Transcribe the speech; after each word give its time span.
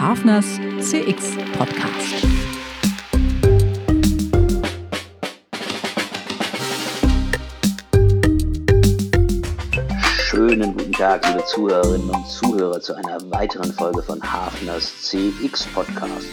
Hafners 0.00 0.60
CX 0.78 1.36
Podcast. 1.58 2.24
Schönen 10.20 10.76
guten 10.76 10.92
Tag, 10.92 11.26
liebe 11.26 11.44
Zuhörerinnen 11.46 12.10
und 12.10 12.28
Zuhörer, 12.28 12.80
zu 12.80 12.94
einer 12.94 13.18
weiteren 13.32 13.72
Folge 13.72 14.04
von 14.04 14.22
Hafners 14.22 15.02
CX 15.02 15.66
Podcast. 15.74 16.28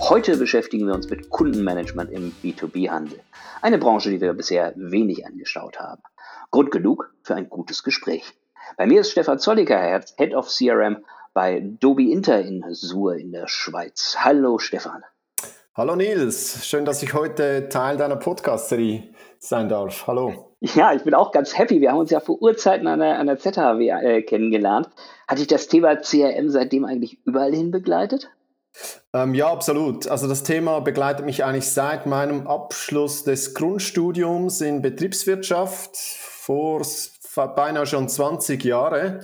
Heute 0.00 0.36
beschäftigen 0.36 0.86
wir 0.86 0.94
uns 0.94 1.08
mit 1.08 1.30
Kundenmanagement 1.30 2.10
im 2.10 2.34
B2B-Handel. 2.44 3.20
Eine 3.62 3.78
Branche, 3.78 4.10
die 4.10 4.20
wir 4.20 4.34
bisher 4.34 4.74
wenig 4.76 5.24
angeschaut 5.24 5.80
haben. 5.80 6.02
Grund 6.50 6.70
genug 6.70 7.10
für 7.22 7.36
ein 7.36 7.48
gutes 7.48 7.82
Gespräch. 7.82 8.34
Bei 8.76 8.86
mir 8.86 9.00
ist 9.00 9.12
Stefan 9.12 9.38
Zolliker, 9.38 10.02
Head 10.18 10.34
of 10.34 10.48
CRM 10.48 10.98
bei 11.38 11.60
Dobi 11.60 12.10
Inter 12.10 12.40
in 12.40 12.64
Sur 12.72 13.14
in 13.14 13.30
der 13.30 13.46
Schweiz. 13.46 14.16
Hallo 14.18 14.58
Stefan. 14.58 15.04
Hallo 15.72 15.94
Nils, 15.94 16.66
schön, 16.66 16.84
dass 16.84 17.00
ich 17.04 17.14
heute 17.14 17.68
Teil 17.68 17.96
deiner 17.96 18.16
Podcast-Serie 18.16 19.04
sein 19.38 19.68
darf. 19.68 20.08
Hallo. 20.08 20.56
Ja, 20.58 20.92
ich 20.92 21.04
bin 21.04 21.14
auch 21.14 21.30
ganz 21.30 21.56
happy. 21.56 21.80
Wir 21.80 21.92
haben 21.92 22.00
uns 22.00 22.10
ja 22.10 22.18
vor 22.18 22.42
Urzeiten 22.42 22.88
an 22.88 22.98
der, 22.98 23.20
an 23.20 23.28
der 23.28 23.38
ZHW 23.38 23.88
äh, 23.88 24.22
kennengelernt. 24.22 24.88
Hat 25.28 25.38
dich 25.38 25.46
das 25.46 25.68
Thema 25.68 25.94
CRM 25.94 26.50
seitdem 26.50 26.84
eigentlich 26.84 27.24
überall 27.24 27.54
hin 27.54 27.70
begleitet? 27.70 28.28
Ähm, 29.14 29.32
ja, 29.34 29.48
absolut. 29.48 30.08
Also 30.08 30.26
das 30.26 30.42
Thema 30.42 30.80
begleitet 30.80 31.24
mich 31.24 31.44
eigentlich 31.44 31.70
seit 31.70 32.06
meinem 32.06 32.48
Abschluss 32.48 33.22
des 33.22 33.54
Grundstudiums 33.54 34.60
in 34.60 34.82
Betriebswirtschaft 34.82 35.96
vor 35.96 36.82
beinahe 37.54 37.86
schon 37.86 38.08
20 38.08 38.64
Jahren. 38.64 39.20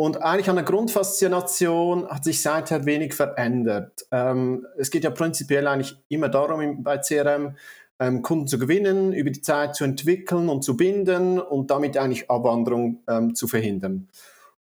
Und 0.00 0.22
eigentlich 0.22 0.48
an 0.48 0.54
der 0.54 0.64
Grundfaszination 0.64 2.08
hat 2.08 2.22
sich 2.22 2.40
seither 2.40 2.86
wenig 2.86 3.14
verändert. 3.14 4.06
Ähm, 4.12 4.64
es 4.76 4.92
geht 4.92 5.02
ja 5.02 5.10
prinzipiell 5.10 5.66
eigentlich 5.66 5.96
immer 6.08 6.28
darum, 6.28 6.84
bei 6.84 6.98
CRM 6.98 7.56
ähm, 7.98 8.22
Kunden 8.22 8.46
zu 8.46 8.60
gewinnen, 8.60 9.12
über 9.12 9.30
die 9.30 9.42
Zeit 9.42 9.74
zu 9.74 9.82
entwickeln 9.82 10.48
und 10.50 10.62
zu 10.62 10.76
binden 10.76 11.40
und 11.40 11.72
damit 11.72 11.96
eigentlich 11.96 12.30
Abwanderung 12.30 13.02
ähm, 13.08 13.34
zu 13.34 13.48
verhindern. 13.48 14.08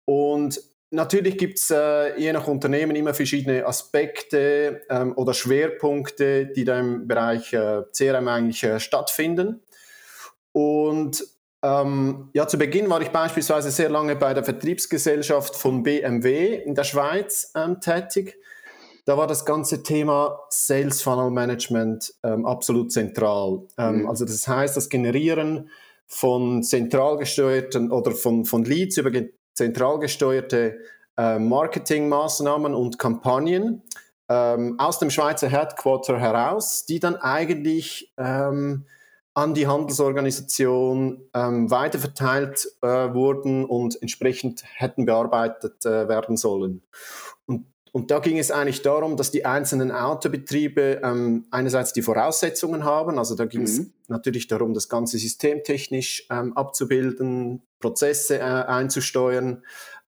Und 0.06 0.60
natürlich 0.90 1.38
gibt 1.38 1.58
es 1.58 1.70
äh, 1.70 2.18
je 2.18 2.32
nach 2.32 2.48
Unternehmen 2.48 2.96
immer 2.96 3.14
verschiedene 3.14 3.64
Aspekte 3.64 4.82
ähm, 4.90 5.16
oder 5.16 5.34
Schwerpunkte, 5.34 6.46
die 6.46 6.64
da 6.64 6.80
im 6.80 7.06
Bereich 7.06 7.52
äh, 7.52 7.82
CRM 7.92 8.26
eigentlich 8.26 8.64
äh, 8.64 8.80
stattfinden. 8.80 9.60
Und 10.50 11.24
ähm, 11.62 12.30
ja, 12.32 12.48
zu 12.48 12.58
Beginn 12.58 12.90
war 12.90 13.00
ich 13.00 13.10
beispielsweise 13.10 13.70
sehr 13.70 13.88
lange 13.88 14.16
bei 14.16 14.34
der 14.34 14.44
Vertriebsgesellschaft 14.44 15.54
von 15.56 15.82
BMW 15.82 16.56
in 16.56 16.74
der 16.74 16.84
Schweiz 16.84 17.52
ähm, 17.54 17.80
tätig. 17.80 18.36
Da 19.04 19.16
war 19.16 19.26
das 19.26 19.44
ganze 19.44 19.82
Thema 19.82 20.40
Sales 20.48 21.02
Funnel 21.02 21.30
Management 21.30 22.14
ähm, 22.22 22.46
absolut 22.46 22.92
zentral. 22.92 23.62
Ähm, 23.78 24.02
mhm. 24.02 24.08
Also 24.08 24.24
das 24.24 24.46
heißt, 24.46 24.76
das 24.76 24.88
Generieren 24.88 25.70
von 26.06 26.62
zentral 26.62 27.16
gesteuerten 27.16 27.90
oder 27.90 28.10
von, 28.12 28.44
von 28.44 28.64
Leads 28.64 28.98
über 28.98 29.10
zentral 29.54 29.98
gesteuerte 29.98 30.78
äh, 31.16 31.38
Marketingmaßnahmen 31.38 32.74
und 32.74 32.98
Kampagnen 32.98 33.82
ähm, 34.28 34.78
aus 34.78 34.98
dem 34.98 35.10
Schweizer 35.10 35.48
Headquarter 35.48 36.18
heraus, 36.18 36.86
die 36.86 37.00
dann 37.00 37.16
eigentlich 37.16 38.12
ähm, 38.18 38.86
an 39.34 39.54
die 39.54 39.66
Handelsorganisation 39.66 41.22
ähm, 41.34 41.70
weiterverteilt 41.70 42.68
äh, 42.82 42.86
wurden 42.86 43.64
und 43.64 44.00
entsprechend 44.02 44.62
hätten 44.74 45.06
bearbeitet 45.06 45.86
äh, 45.86 46.08
werden 46.08 46.36
sollen. 46.36 46.82
Und, 47.46 47.66
und 47.92 48.10
da 48.10 48.18
ging 48.18 48.38
es 48.38 48.50
eigentlich 48.50 48.82
darum, 48.82 49.16
dass 49.16 49.30
die 49.30 49.46
einzelnen 49.46 49.90
Autobetriebe 49.90 51.00
ähm, 51.02 51.46
einerseits 51.50 51.94
die 51.94 52.02
Voraussetzungen 52.02 52.84
haben, 52.84 53.18
also 53.18 53.34
da 53.34 53.46
ging 53.46 53.62
es 53.62 53.78
mhm. 53.78 53.92
natürlich 54.08 54.48
darum, 54.48 54.74
das 54.74 54.88
ganze 54.88 55.16
systemtechnisch 55.16 56.26
ähm, 56.30 56.54
abzubilden, 56.56 57.62
Prozesse 57.80 58.38
äh, 58.38 58.42
einzusteuern 58.42 59.62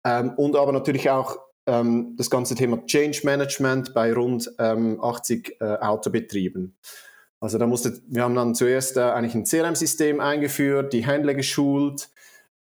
ähm, 0.05 0.35
und 0.37 0.55
aber 0.55 0.73
natürlich 0.73 1.09
auch 1.09 1.39
ähm, 1.67 2.15
das 2.17 2.29
ganze 2.29 2.55
Thema 2.55 2.85
Change 2.85 3.21
Management 3.25 3.95
bei 3.95 4.13
rund 4.13 4.51
80 4.59 5.57
ähm, 5.61 5.67
äh, 5.67 5.77
Autobetrieben. 5.77 6.77
Also 7.45 7.59
da 7.59 7.67
musste, 7.67 8.01
wir 8.09 8.23
haben 8.23 8.35
dann 8.35 8.55
zuerst 8.55 8.97
äh, 8.97 9.01
eigentlich 9.01 9.35
ein 9.35 9.45
CRM-System 9.45 10.19
eingeführt, 10.19 10.95
die 10.95 11.07
Händler 11.07 11.35
geschult, 11.35 12.09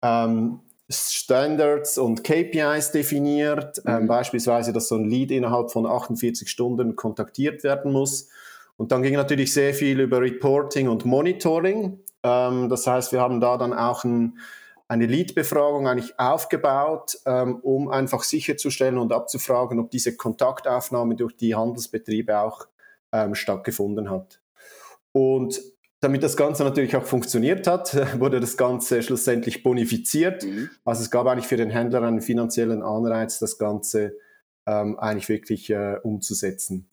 ähm, 0.01 0.61
Standards 0.89 1.97
und 1.97 2.23
KPIs 2.23 2.91
definiert, 2.91 3.79
ähm, 3.79 3.93
mhm. 3.93 3.99
ähm, 4.01 4.07
beispielsweise, 4.07 4.71
dass 4.71 4.87
so 4.87 4.95
ein 4.95 5.09
Lead 5.09 5.31
innerhalb 5.31 5.71
von 5.71 5.85
48 5.85 6.49
Stunden 6.49 6.95
kontaktiert 6.95 7.63
werden 7.65 7.91
muss. 7.91 8.29
Und 8.77 8.93
dann 8.93 9.03
ging 9.03 9.15
natürlich 9.15 9.53
sehr 9.53 9.73
viel 9.73 9.99
über 9.99 10.21
Reporting 10.21 10.87
und 10.87 11.03
Monitoring. 11.03 11.99
Ähm, 12.23 12.69
das 12.69 12.87
heißt, 12.87 13.11
wir 13.11 13.19
haben 13.19 13.41
da 13.41 13.57
dann 13.57 13.73
auch 13.73 14.05
ein, 14.05 14.39
eine 14.87 15.07
Lead-Befragung 15.07 15.89
eigentlich 15.89 16.17
aufgebaut, 16.17 17.19
ähm, 17.25 17.57
um 17.57 17.89
einfach 17.89 18.23
sicherzustellen 18.23 18.97
und 18.97 19.11
abzufragen, 19.11 19.77
ob 19.77 19.91
diese 19.91 20.15
Kontaktaufnahme 20.15 21.17
durch 21.17 21.35
die 21.35 21.53
Handelsbetriebe 21.53 22.39
auch 22.39 22.65
ähm, 23.11 23.35
stattgefunden 23.35 24.09
hat. 24.09 24.39
Und 25.11 25.59
damit 26.01 26.23
das 26.23 26.37
Ganze 26.37 26.63
natürlich 26.63 26.95
auch 26.95 27.03
funktioniert 27.03 27.67
hat, 27.67 27.95
wurde 28.19 28.39
das 28.39 28.57
Ganze 28.57 29.03
schlussendlich 29.03 29.63
bonifiziert. 29.63 30.43
Mhm. 30.43 30.69
Also 30.85 31.01
es 31.01 31.11
gab 31.11 31.27
eigentlich 31.27 31.47
für 31.47 31.57
den 31.57 31.69
Händler 31.69 32.03
einen 32.03 32.21
finanziellen 32.21 32.81
Anreiz, 32.81 33.39
das 33.39 33.57
Ganze 33.57 34.15
ähm, 34.65 34.97
eigentlich 34.99 35.29
wirklich 35.29 35.69
äh, 35.69 35.97
umzusetzen. 36.03 36.89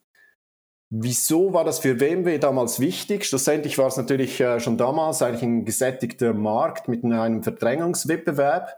Wieso 0.88 1.52
war 1.52 1.64
das 1.64 1.80
für 1.80 1.96
BMW 1.96 2.38
damals 2.38 2.78
wichtig? 2.78 3.24
Schlussendlich 3.24 3.76
war 3.76 3.88
es 3.88 3.96
natürlich 3.96 4.40
äh, 4.40 4.60
schon 4.60 4.78
damals 4.78 5.20
eigentlich 5.20 5.42
ein 5.42 5.64
gesättigter 5.64 6.32
Markt 6.32 6.86
mit 6.86 7.04
einem 7.04 7.42
Verdrängungswettbewerb. 7.42 8.76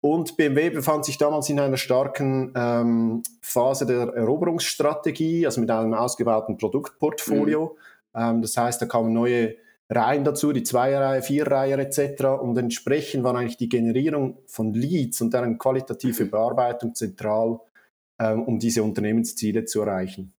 Und 0.00 0.36
BMW 0.36 0.70
befand 0.70 1.04
sich 1.04 1.18
damals 1.18 1.48
in 1.48 1.60
einer 1.60 1.76
starken 1.76 2.52
ähm, 2.56 3.22
Phase 3.40 3.86
der 3.86 4.14
Eroberungsstrategie, 4.14 5.46
also 5.46 5.60
mit 5.60 5.70
einem 5.70 5.94
ausgebauten 5.94 6.56
Produktportfolio. 6.56 7.76
Mhm 7.76 7.91
ähm, 8.14 8.42
das 8.42 8.56
heißt, 8.56 8.80
da 8.82 8.86
kamen 8.86 9.12
neue 9.12 9.56
Reihen 9.90 10.24
dazu, 10.24 10.52
die 10.52 10.62
Zweierreihe, 10.62 11.22
Vierreihe 11.22 11.76
etc. 11.76 12.24
Und 12.40 12.56
entsprechend 12.56 13.24
war 13.24 13.34
eigentlich 13.34 13.58
die 13.58 13.68
Generierung 13.68 14.38
von 14.46 14.72
Leads 14.72 15.20
und 15.20 15.34
deren 15.34 15.58
qualitative 15.58 16.26
Bearbeitung 16.26 16.94
zentral, 16.94 17.60
ähm, 18.18 18.42
um 18.42 18.58
diese 18.58 18.82
Unternehmensziele 18.82 19.64
zu 19.64 19.82
erreichen. 19.82 20.32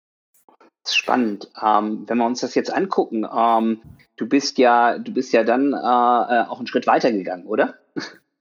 Das 0.83 0.91
ist 0.91 0.97
spannend. 0.97 1.49
Ähm, 1.61 2.03
wenn 2.07 2.17
wir 2.17 2.25
uns 2.25 2.41
das 2.41 2.55
jetzt 2.55 2.73
angucken, 2.73 3.25
ähm, 3.31 3.81
du 4.17 4.27
bist 4.27 4.57
ja, 4.57 4.97
du 4.97 5.13
bist 5.13 5.31
ja 5.33 5.43
dann 5.43 5.73
äh, 5.73 5.75
äh 5.75 6.47
auch 6.47 6.57
einen 6.57 6.67
Schritt 6.67 6.87
weiter 6.87 7.11
gegangen, 7.11 7.45
oder? 7.45 7.75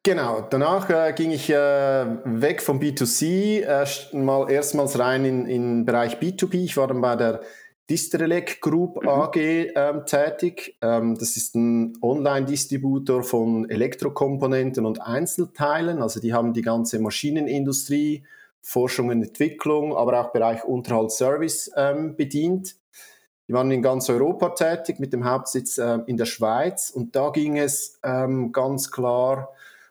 Genau, 0.04 0.40
danach 0.50 0.90
äh, 0.90 1.12
ging 1.12 1.30
ich 1.30 1.48
äh, 1.48 1.54
weg 2.24 2.60
vom 2.60 2.80
B2C, 2.80 3.60
äh, 3.62 4.16
mal 4.16 4.50
erstmals 4.50 4.98
rein 4.98 5.24
in 5.24 5.46
den 5.46 5.84
Bereich 5.84 6.16
B2B. 6.16 6.64
Ich 6.64 6.76
war 6.76 6.88
dann 6.88 7.00
bei 7.00 7.14
der 7.14 7.42
Distrelec 7.90 8.60
Group 8.60 9.02
mhm. 9.02 9.08
AG 9.08 9.36
ähm, 9.36 10.06
tätig. 10.06 10.76
Ähm, 10.80 11.16
das 11.18 11.36
ist 11.36 11.54
ein 11.54 11.94
Online-Distributor 12.00 13.22
von 13.22 13.68
Elektrokomponenten 13.68 14.86
und 14.86 15.00
Einzelteilen. 15.00 16.00
Also 16.00 16.20
die 16.20 16.32
haben 16.32 16.52
die 16.52 16.62
ganze 16.62 16.98
Maschinenindustrie, 17.00 18.24
Forschung 18.60 19.08
und 19.08 19.22
Entwicklung, 19.22 19.96
aber 19.96 20.20
auch 20.20 20.32
Bereich 20.32 20.64
Unterhalt 20.64 21.10
Service 21.10 21.70
ähm, 21.76 22.16
bedient. 22.16 22.76
Die 23.48 23.52
waren 23.52 23.70
in 23.72 23.82
ganz 23.82 24.08
Europa 24.08 24.50
tätig 24.50 25.00
mit 25.00 25.12
dem 25.12 25.24
Hauptsitz 25.24 25.76
äh, 25.78 25.98
in 26.06 26.16
der 26.16 26.26
Schweiz 26.26 26.90
und 26.90 27.16
da 27.16 27.30
ging 27.30 27.58
es 27.58 27.98
ähm, 28.04 28.52
ganz 28.52 28.90
klar 28.90 29.50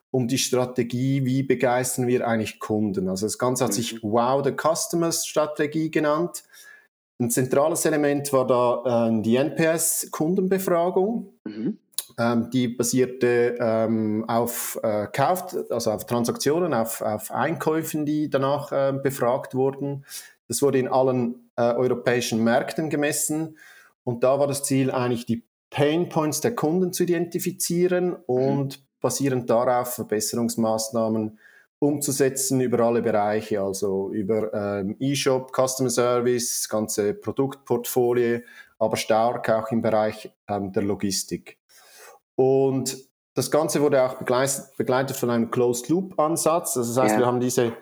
um 0.09 0.28
die 0.28 0.38
Strategie, 0.38 1.25
wie 1.25 1.44
begeistern 1.44 2.08
wir 2.08 2.28
eigentlich 2.28 2.59
Kunden. 2.59 3.08
Also 3.08 3.26
das 3.26 3.37
Ganze 3.37 3.66
hat 3.66 3.73
sich 3.73 4.02
mhm. 4.02 4.11
Wow 4.11 4.44
the 4.44 4.52
Customers 4.52 5.26
Strategie 5.26 5.91
genannt. 5.91 6.44
Ein 7.22 7.29
zentrales 7.29 7.85
Element 7.85 8.34
war 8.34 8.47
da 8.47 9.09
äh, 9.09 9.22
die 9.22 9.35
NPS-Kundenbefragung. 9.35 11.32
Mhm. 11.44 11.78
Ähm, 12.18 12.50
die 12.50 12.68
basierte 12.68 13.58
ähm, 13.59 14.26
auf 14.28 14.79
äh, 14.82 15.06
Kauf, 15.14 15.56
also 15.70 15.91
auf 15.91 16.08
Transaktionen, 16.08 16.73
auf, 16.73 17.02
auf 17.02 17.29
Einkäufen, 17.29 18.08
die 18.08 18.32
danach 18.32 18.72
äh, 18.72 18.91
befragt 18.91 19.53
wurden. 19.53 20.03
Das 20.47 20.64
wurde 20.64 20.79
in 20.79 20.88
allen 20.88 21.47
äh, 21.58 21.62
europäischen 21.62 22.44
Märkten 22.44 22.90
gemessen. 22.90 23.56
Und 24.03 24.23
da 24.23 24.40
war 24.40 24.47
das 24.47 24.64
Ziel 24.64 24.90
eigentlich, 24.90 25.28
die 25.28 25.44
Pain 25.70 26.09
Points 26.09 26.41
der 26.41 26.56
Kunden 26.56 26.91
zu 26.91 27.03
identifizieren 27.03 28.09
mhm. 28.09 28.18
und 28.26 28.79
mhm. 28.79 28.84
basierend 29.00 29.47
darauf 29.47 29.94
Verbesserungsmaßnahmen 29.94 31.38
umzusetzen 31.82 32.62
über 32.62 32.80
alle 32.82 33.02
Bereiche, 33.02 33.60
also 33.60 34.12
über 34.12 34.54
ähm, 34.54 34.96
E-Shop, 35.00 35.52
Customer 35.52 35.90
Service, 35.90 36.70
ganze 36.70 37.16
Produktportfolio, 37.16 38.42
aber 38.78 38.98
stark 38.98 39.50
auch 39.50 39.72
im 39.72 39.82
Bereich 39.82 40.32
ähm, 40.48 40.72
der 40.72 40.84
Logistik. 40.84 41.58
Und 42.36 42.98
das 43.34 43.50
Ganze 43.50 43.82
wurde 43.82 44.04
auch 44.04 44.16
begleitet, 44.16 45.18
von 45.18 45.32
einem 45.32 45.50
Closed-Loop-Ansatz. 45.50 46.76
Das 46.76 46.96
heißt, 46.96 47.14
ja. 47.14 47.20
wir 47.20 47.26
haben 47.26 47.40
diese 47.40 47.74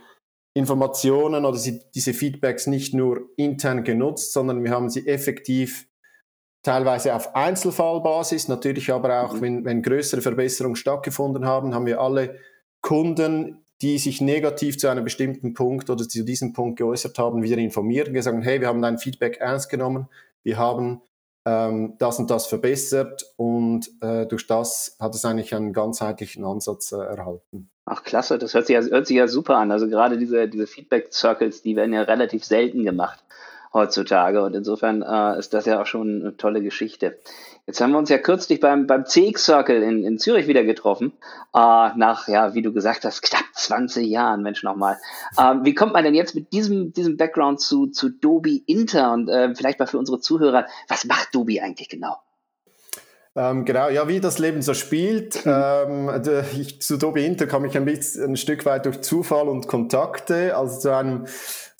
Informationen 0.54 1.44
oder 1.44 1.60
diese 1.94 2.13
Feedbacks 2.13 2.68
nicht 2.68 2.94
nur 2.94 3.30
intern 3.36 3.84
genutzt, 3.84 4.31
sondern 4.31 4.63
wir 4.63 4.72
haben 4.72 4.90
sie 4.90 5.07
effektiv 5.07 5.88
teilweise 6.63 7.16
auf 7.16 7.36
Einzelfallbasis, 7.36 8.48
natürlich 8.48 8.92
aber 8.94 9.24
auch, 9.24 9.34
mhm. 9.34 9.42
wenn, 9.42 9.66
wenn 9.66 9.81
größere 9.81 10.22
Verbesserungen 10.22 10.75
stattgefunden 10.78 11.46
haben, 11.46 11.74
haben 11.74 11.86
wir 11.86 12.00
alle 12.00 12.38
Kunden, 12.81 13.66
die 13.81 13.97
sich 13.97 14.21
negativ 14.21 14.77
zu 14.77 14.89
einem 14.89 15.03
bestimmten 15.03 15.53
Punkt 15.53 15.89
oder 15.89 16.07
zu 16.07 16.23
diesem 16.23 16.53
Punkt 16.53 16.77
geäußert 16.77 17.17
haben, 17.17 17.43
wieder 17.43 17.57
informiert 17.57 18.07
und 18.07 18.13
gesagt, 18.13 18.37
hey, 18.43 18.59
wir 18.59 18.67
haben 18.67 18.81
dein 18.81 18.97
Feedback 18.97 19.37
ernst 19.37 19.69
genommen, 19.69 20.07
wir 20.43 20.57
haben 20.57 21.01
ähm, 21.45 21.95
das 21.97 22.19
und 22.19 22.29
das 22.29 22.47
verbessert 22.47 23.25
und 23.37 23.89
äh, 24.01 24.25
durch 24.25 24.47
das 24.47 24.97
hat 24.99 25.15
es 25.15 25.23
eigentlich 25.23 25.55
einen 25.55 25.73
ganzheitlichen 25.73 26.43
Ansatz 26.43 26.91
äh, 26.91 26.97
erhalten. 26.97 27.69
Ach 27.85 28.03
klasse, 28.03 28.37
das 28.37 28.53
hört 28.53 28.67
sich, 28.67 28.75
ja, 28.75 28.81
hört 28.81 29.07
sich 29.07 29.17
ja 29.17 29.27
super 29.27 29.57
an. 29.57 29.71
Also 29.71 29.87
gerade 29.87 30.17
diese, 30.17 30.47
diese 30.47 30.67
Feedback-Circles, 30.67 31.63
die 31.63 31.75
werden 31.75 31.93
ja 31.93 32.03
relativ 32.03 32.43
selten 32.43 32.83
gemacht 32.83 33.23
heutzutage. 33.74 34.44
Und 34.44 34.56
insofern 34.56 35.01
äh, 35.01 35.38
ist 35.38 35.54
das 35.54 35.66
ja 35.66 35.81
auch 35.81 35.86
schon 35.86 36.21
eine 36.21 36.38
tolle 36.38 36.62
Geschichte. 36.62 37.18
Jetzt 37.68 37.81
haben 37.81 37.92
wir 37.92 38.00
uns 38.00 38.10
ja 38.10 38.18
kürzlich 38.18 38.60
beim, 38.60 38.88
beim 38.88 39.06
CX 39.06 39.45
Circle 39.45 39.83
in, 39.83 40.04
in 40.04 40.18
Zürich 40.18 40.48
wieder 40.48 40.63
getroffen. 40.63 41.13
Äh, 41.54 41.57
nach, 41.95 42.27
ja, 42.27 42.56
wie 42.56 42.63
du 42.63 42.74
gesagt 42.74 43.06
hast, 43.06 43.21
knapp 43.21 43.45
20 43.54 44.07
Jahren, 44.07 44.42
Mensch 44.42 44.63
nochmal. 44.63 44.98
Äh, 45.38 45.56
wie 45.63 45.75
kommt 45.75 45.94
man 45.94 46.04
denn 46.04 46.16
jetzt 46.16 46.33
mit 46.33 46.51
diesem, 46.51 46.94
diesem 46.94 47.18
Background 47.18 47.62
zu, 47.62 47.88
zu 47.88 48.10
Dobi 48.10 48.63
Inter? 48.66 49.13
Und 49.13 49.30
äh, 49.30 49.54
vielleicht 49.54 49.80
mal 49.80 49.86
für 49.86 50.00
unsere 50.00 50.19
Zuhörer, 50.19 50.65
was 50.88 51.06
macht 51.06 51.36
Dobi 51.36 51.62
eigentlich 51.62 51.89
genau? 51.89 52.18
Ähm, 53.36 53.63
genau, 53.63 53.89
ja, 53.89 54.07
wie 54.07 54.19
das 54.19 54.39
Leben 54.39 54.62
so 54.62 54.74
spielt. 54.74 55.44
Ähm, 55.45 56.10
ich, 56.60 56.81
zu 56.81 56.98
Dobi 56.98 57.25
Inter 57.25 57.45
kam 57.45 57.63
ich 57.65 57.77
ein, 57.77 57.86
bisschen, 57.86 58.31
ein 58.31 58.38
Stück 58.38 58.65
weit 58.65 58.86
durch 58.86 59.01
Zufall 59.01 59.48
und 59.48 59.68
Kontakte, 59.68 60.57
also 60.57 60.80
zu 60.80 60.95
einem 60.95 61.27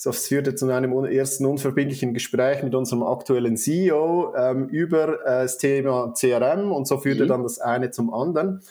das 0.04 0.28
führte 0.28 0.56
zu 0.56 0.70
einem 0.70 0.94
ersten 1.06 1.46
unverbindlichen 1.46 2.14
Gespräch 2.14 2.64
mit 2.64 2.74
unserem 2.74 3.04
aktuellen 3.04 3.58
CEO 3.58 4.34
ähm, 4.36 4.70
über 4.70 5.26
äh, 5.26 5.44
das 5.44 5.58
Thema 5.58 6.14
CRM 6.14 6.72
und 6.72 6.88
so 6.88 6.98
führte 6.98 7.26
mhm. 7.26 7.28
dann 7.28 7.44
das 7.44 7.60
eine 7.60 7.92
zum 7.92 8.14
anderen. 8.14 8.62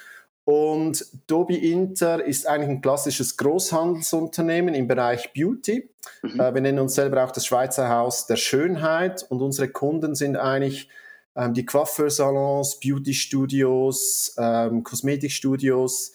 Und 0.45 1.05
Dobi 1.27 1.57
Inter 1.57 2.25
ist 2.25 2.47
eigentlich 2.47 2.71
ein 2.71 2.81
klassisches 2.81 3.37
Großhandelsunternehmen 3.37 4.75
im 4.75 4.89
Bereich 4.89 5.35
Beauty. 5.35 5.91
Mhm. 6.23 6.41
Äh, 6.41 6.55
wir 6.55 6.61
nennen 6.63 6.79
uns 6.79 6.95
selber 6.95 7.23
auch 7.25 7.33
das 7.33 7.45
Schweizer 7.45 7.91
Haus 7.91 8.27
der 8.27 8.37
Schönheit 8.37 9.27
und 9.29 9.43
unsere 9.43 9.69
Kunden 9.69 10.15
sind 10.15 10.37
eigentlich 10.37 10.89
ähm, 11.37 11.53
die 11.53 11.67
Coiffeursalons, 11.67 12.81
Beauty-Studios, 12.81 14.35
ähm, 14.39 14.83
Kosmetikstudios, 14.83 16.13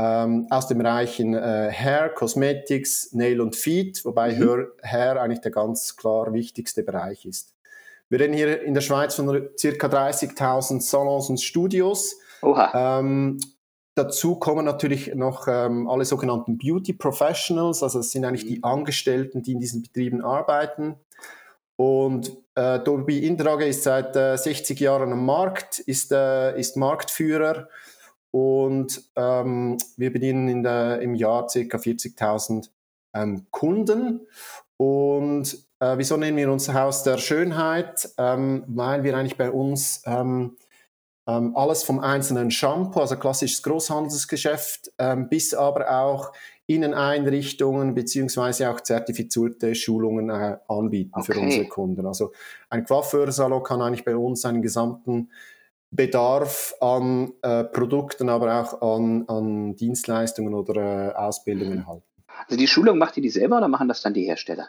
ähm, 0.00 0.46
aus 0.50 0.66
dem 0.66 0.78
Bereichen 0.78 1.34
äh, 1.34 1.70
Hair, 1.70 2.10
Cosmetics, 2.10 3.12
Nail 3.12 3.40
und 3.40 3.54
Feet, 3.54 4.04
wobei 4.04 4.32
mhm. 4.32 4.68
Hair 4.82 5.20
eigentlich 5.20 5.40
der 5.40 5.50
ganz 5.50 5.96
klar 5.96 6.32
wichtigste 6.32 6.82
Bereich 6.82 7.26
ist. 7.26 7.54
Wir 8.08 8.20
reden 8.20 8.32
hier 8.32 8.62
in 8.62 8.74
der 8.74 8.80
Schweiz 8.80 9.14
von 9.14 9.26
ca. 9.26 9.86
30.000 9.86 10.80
Salons 10.80 11.28
und 11.28 11.40
Studios. 11.40 12.16
Ähm, 12.74 13.40
dazu 13.94 14.36
kommen 14.36 14.64
natürlich 14.64 15.14
noch 15.14 15.46
ähm, 15.46 15.86
alle 15.88 16.04
sogenannten 16.04 16.56
Beauty 16.56 16.94
Professionals, 16.94 17.82
also 17.82 17.98
das 17.98 18.10
sind 18.10 18.24
eigentlich 18.24 18.46
die 18.46 18.58
mhm. 18.58 18.64
Angestellten, 18.64 19.42
die 19.42 19.52
in 19.52 19.60
diesen 19.60 19.82
Betrieben 19.82 20.24
arbeiten. 20.24 20.96
Und 21.76 22.32
äh, 22.54 22.78
Dolby 22.80 23.26
Indrage 23.26 23.66
ist 23.66 23.84
seit 23.84 24.16
äh, 24.16 24.36
60 24.36 24.78
Jahren 24.80 25.12
am 25.12 25.24
Markt, 25.24 25.78
ist, 25.78 26.12
äh, 26.12 26.58
ist 26.58 26.76
Marktführer 26.76 27.68
und 28.30 29.02
ähm, 29.16 29.78
wir 29.96 30.12
bedienen 30.12 30.48
in 30.48 30.62
der, 30.62 31.00
im 31.00 31.14
Jahr 31.14 31.46
ca. 31.46 31.58
40.000 31.58 32.68
ähm, 33.14 33.46
Kunden. 33.50 34.26
Und 34.76 35.66
äh, 35.80 35.98
wieso 35.98 36.16
nennen 36.16 36.36
wir 36.36 36.50
unser 36.50 36.74
Haus 36.74 37.02
der 37.02 37.18
Schönheit? 37.18 38.08
Ähm, 38.18 38.64
weil 38.66 39.02
wir 39.02 39.16
eigentlich 39.16 39.36
bei 39.36 39.50
uns 39.50 40.02
ähm, 40.06 40.56
ähm, 41.26 41.56
alles 41.56 41.82
vom 41.82 42.00
einzelnen 42.00 42.50
Shampoo, 42.50 43.00
also 43.00 43.16
klassisches 43.16 43.62
Großhandelsgeschäft, 43.62 44.92
ähm, 44.98 45.28
bis 45.28 45.54
aber 45.54 45.90
auch 45.90 46.32
Inneneinrichtungen 46.66 47.94
beziehungsweise 47.94 48.70
auch 48.70 48.80
zertifizierte 48.80 49.74
Schulungen 49.74 50.30
äh, 50.30 50.56
anbieten 50.68 51.12
okay. 51.14 51.32
für 51.32 51.40
unsere 51.40 51.66
Kunden. 51.66 52.06
Also 52.06 52.32
ein 52.68 52.84
Coiffeursalon 52.84 53.64
kann 53.64 53.82
eigentlich 53.82 54.04
bei 54.04 54.16
uns 54.16 54.44
einen 54.44 54.62
gesamten 54.62 55.30
Bedarf 55.90 56.74
an 56.80 57.32
äh, 57.42 57.64
Produkten, 57.64 58.28
aber 58.28 58.60
auch 58.60 58.96
an, 58.96 59.24
an 59.28 59.76
Dienstleistungen 59.76 60.54
oder 60.54 61.10
äh, 61.10 61.14
Ausbildungen 61.14 61.78
erhalten. 61.78 62.04
Also 62.46 62.56
die 62.56 62.68
Schulung 62.68 62.98
macht 62.98 63.16
ihr 63.16 63.22
die 63.22 63.30
selber 63.30 63.58
oder 63.58 63.68
machen 63.68 63.88
das 63.88 64.00
dann 64.02 64.14
die 64.14 64.24
Hersteller? 64.24 64.68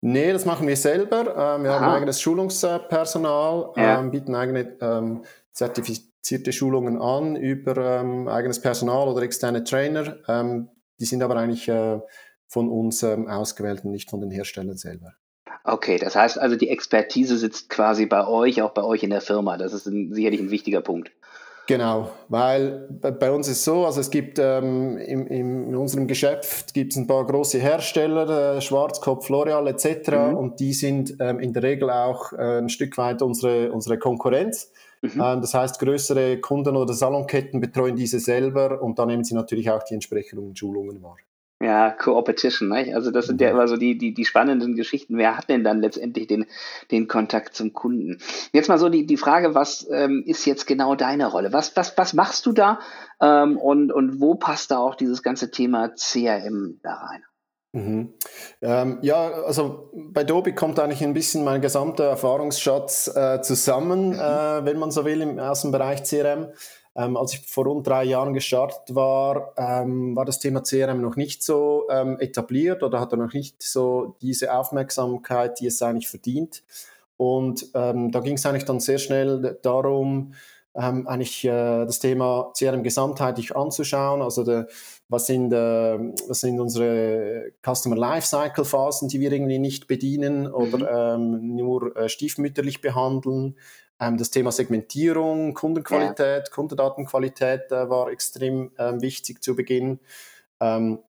Nee, 0.00 0.32
das 0.32 0.44
machen 0.44 0.66
wir 0.66 0.76
selber. 0.76 1.20
Ähm, 1.36 1.64
wir 1.64 1.72
Aha. 1.72 1.80
haben 1.80 1.92
eigenes 1.92 2.20
Schulungspersonal, 2.20 3.72
ja. 3.76 4.00
ähm, 4.00 4.10
bieten 4.10 4.34
eigene 4.34 4.76
ähm, 4.80 5.22
zertifizierte 5.52 6.52
Schulungen 6.52 7.00
an 7.00 7.36
über 7.36 7.76
ähm, 8.00 8.28
eigenes 8.28 8.60
Personal 8.60 9.08
oder 9.08 9.22
externe 9.22 9.64
Trainer. 9.64 10.16
Ähm, 10.28 10.68
die 11.00 11.04
sind 11.04 11.22
aber 11.22 11.36
eigentlich 11.36 11.68
äh, 11.68 12.00
von 12.46 12.70
uns 12.70 13.02
ähm, 13.02 13.28
ausgewählt 13.28 13.84
und 13.84 13.90
nicht 13.90 14.08
von 14.08 14.20
den 14.20 14.30
Herstellern 14.30 14.76
selber. 14.76 15.14
Okay, 15.64 15.98
das 15.98 16.16
heißt 16.16 16.38
also, 16.38 16.56
die 16.56 16.68
Expertise 16.70 17.36
sitzt 17.36 17.68
quasi 17.68 18.06
bei 18.06 18.26
euch, 18.26 18.62
auch 18.62 18.70
bei 18.70 18.82
euch 18.82 19.02
in 19.02 19.10
der 19.10 19.20
Firma. 19.20 19.56
Das 19.56 19.72
ist 19.72 19.86
ein, 19.86 20.12
sicherlich 20.14 20.40
ein 20.40 20.50
wichtiger 20.50 20.80
Punkt. 20.80 21.10
Genau, 21.68 22.10
weil 22.30 22.88
bei 22.98 23.30
uns 23.30 23.46
ist 23.46 23.62
so, 23.62 23.84
also 23.84 24.00
es 24.00 24.08
gibt 24.08 24.38
ähm, 24.38 24.96
im, 24.96 25.26
im, 25.26 25.68
in 25.68 25.76
unserem 25.76 26.06
Geschäft 26.06 26.72
gibt 26.72 26.92
es 26.92 26.96
ein 26.96 27.06
paar 27.06 27.26
große 27.26 27.58
Hersteller, 27.58 28.56
äh, 28.56 28.60
Schwarzkopf, 28.62 29.28
L'Oreal 29.28 29.68
etc. 29.68 30.12
Mhm. 30.12 30.34
und 30.34 30.60
die 30.60 30.72
sind 30.72 31.16
ähm, 31.20 31.40
in 31.40 31.52
der 31.52 31.62
Regel 31.62 31.90
auch 31.90 32.32
äh, 32.32 32.56
ein 32.56 32.70
Stück 32.70 32.96
weit 32.96 33.20
unsere, 33.20 33.70
unsere 33.70 33.98
Konkurrenz. 33.98 34.72
Mhm. 35.02 35.10
Ähm, 35.22 35.40
das 35.42 35.52
heißt, 35.52 35.78
größere 35.78 36.38
Kunden 36.40 36.74
oder 36.74 36.94
Salonketten 36.94 37.60
betreuen 37.60 37.96
diese 37.96 38.18
selber 38.18 38.80
und 38.80 38.98
da 38.98 39.04
nehmen 39.04 39.24
sie 39.24 39.34
natürlich 39.34 39.70
auch 39.70 39.82
die 39.82 39.92
entsprechenden 39.92 40.56
Schulungen 40.56 41.02
wahr. 41.02 41.16
Ja, 41.60 41.90
Co-Opetition, 41.90 42.68
ne? 42.68 42.94
Also 42.94 43.10
das 43.10 43.26
sind 43.26 43.40
ja 43.40 43.48
mhm. 43.48 43.54
immer 43.54 43.68
so 43.68 43.76
die, 43.76 43.98
die, 43.98 44.14
die 44.14 44.24
spannenden 44.24 44.76
Geschichten. 44.76 45.18
Wer 45.18 45.36
hat 45.36 45.48
denn 45.48 45.64
dann 45.64 45.80
letztendlich 45.80 46.28
den, 46.28 46.46
den 46.92 47.08
Kontakt 47.08 47.56
zum 47.56 47.72
Kunden? 47.72 48.18
Jetzt 48.52 48.68
mal 48.68 48.78
so 48.78 48.88
die, 48.88 49.06
die 49.06 49.16
Frage, 49.16 49.56
was 49.56 49.88
ähm, 49.90 50.22
ist 50.24 50.46
jetzt 50.46 50.68
genau 50.68 50.94
deine 50.94 51.26
Rolle? 51.26 51.52
Was, 51.52 51.76
was, 51.76 51.98
was 51.98 52.14
machst 52.14 52.46
du 52.46 52.52
da? 52.52 52.78
Ähm, 53.20 53.58
und, 53.58 53.90
und 53.90 54.20
wo 54.20 54.36
passt 54.36 54.70
da 54.70 54.78
auch 54.78 54.94
dieses 54.94 55.24
ganze 55.24 55.50
Thema 55.50 55.88
CRM 55.88 56.78
da 56.82 56.94
rein? 56.94 57.24
Mhm. 57.72 58.14
Ähm, 58.62 58.98
ja, 59.02 59.30
also 59.44 59.90
bei 59.92 60.24
Dobi 60.24 60.54
kommt 60.54 60.78
eigentlich 60.78 61.02
ein 61.02 61.12
bisschen 61.12 61.44
mein 61.44 61.60
gesamter 61.60 62.04
Erfahrungsschatz 62.04 63.08
äh, 63.14 63.42
zusammen, 63.42 64.10
mhm. 64.10 64.14
äh, 64.14 64.64
wenn 64.64 64.78
man 64.78 64.90
so 64.90 65.04
will, 65.04 65.20
im, 65.20 65.38
aus 65.38 65.62
dem 65.62 65.72
Bereich 65.72 66.04
CRM. 66.04 66.48
Ähm, 66.98 67.16
als 67.16 67.34
ich 67.34 67.40
vor 67.46 67.64
rund 67.64 67.86
drei 67.86 68.02
Jahren 68.02 68.34
gestartet 68.34 68.92
war, 68.96 69.52
ähm, 69.56 70.16
war 70.16 70.24
das 70.24 70.40
Thema 70.40 70.62
CRM 70.62 71.00
noch 71.00 71.14
nicht 71.14 71.44
so 71.44 71.84
ähm, 71.88 72.18
etabliert 72.18 72.82
oder 72.82 72.98
hatte 72.98 73.16
noch 73.16 73.32
nicht 73.32 73.62
so 73.62 74.16
diese 74.20 74.52
Aufmerksamkeit, 74.52 75.60
die 75.60 75.68
es 75.68 75.80
eigentlich 75.80 76.08
verdient. 76.08 76.64
Und 77.16 77.68
ähm, 77.74 78.10
da 78.10 78.18
ging 78.18 78.34
es 78.34 78.44
eigentlich 78.44 78.64
dann 78.64 78.80
sehr 78.80 78.98
schnell 78.98 79.58
darum, 79.62 80.34
ähm, 80.74 81.06
eigentlich 81.06 81.44
äh, 81.44 81.84
das 81.86 82.00
Thema 82.00 82.52
CRM 82.56 82.82
gesamtheitlich 82.82 83.54
anzuschauen. 83.54 84.20
Also 84.20 84.42
der, 84.42 84.66
was, 85.08 85.26
sind, 85.26 85.52
äh, 85.52 85.98
was 86.28 86.40
sind 86.40 86.58
unsere 86.58 87.52
Customer 87.64 87.96
Lifecycle 87.96 88.64
Phasen, 88.64 89.08
die 89.08 89.20
wir 89.20 89.30
irgendwie 89.30 89.60
nicht 89.60 89.86
bedienen 89.86 90.48
mhm. 90.48 90.54
oder 90.54 91.14
ähm, 91.14 91.54
nur 91.54 91.96
äh, 91.96 92.08
stiefmütterlich 92.08 92.80
behandeln? 92.80 93.56
Ähm, 94.00 94.16
das 94.16 94.30
Thema 94.30 94.52
Segmentierung, 94.52 95.54
Kundenqualität, 95.54 96.48
ja. 96.48 96.54
Kundendatenqualität 96.54 97.72
äh, 97.72 97.88
war 97.88 98.10
extrem 98.10 98.70
ähm, 98.78 99.02
wichtig 99.02 99.42
zu 99.42 99.56
Beginn. 99.56 100.00
Ähm, 100.60 101.00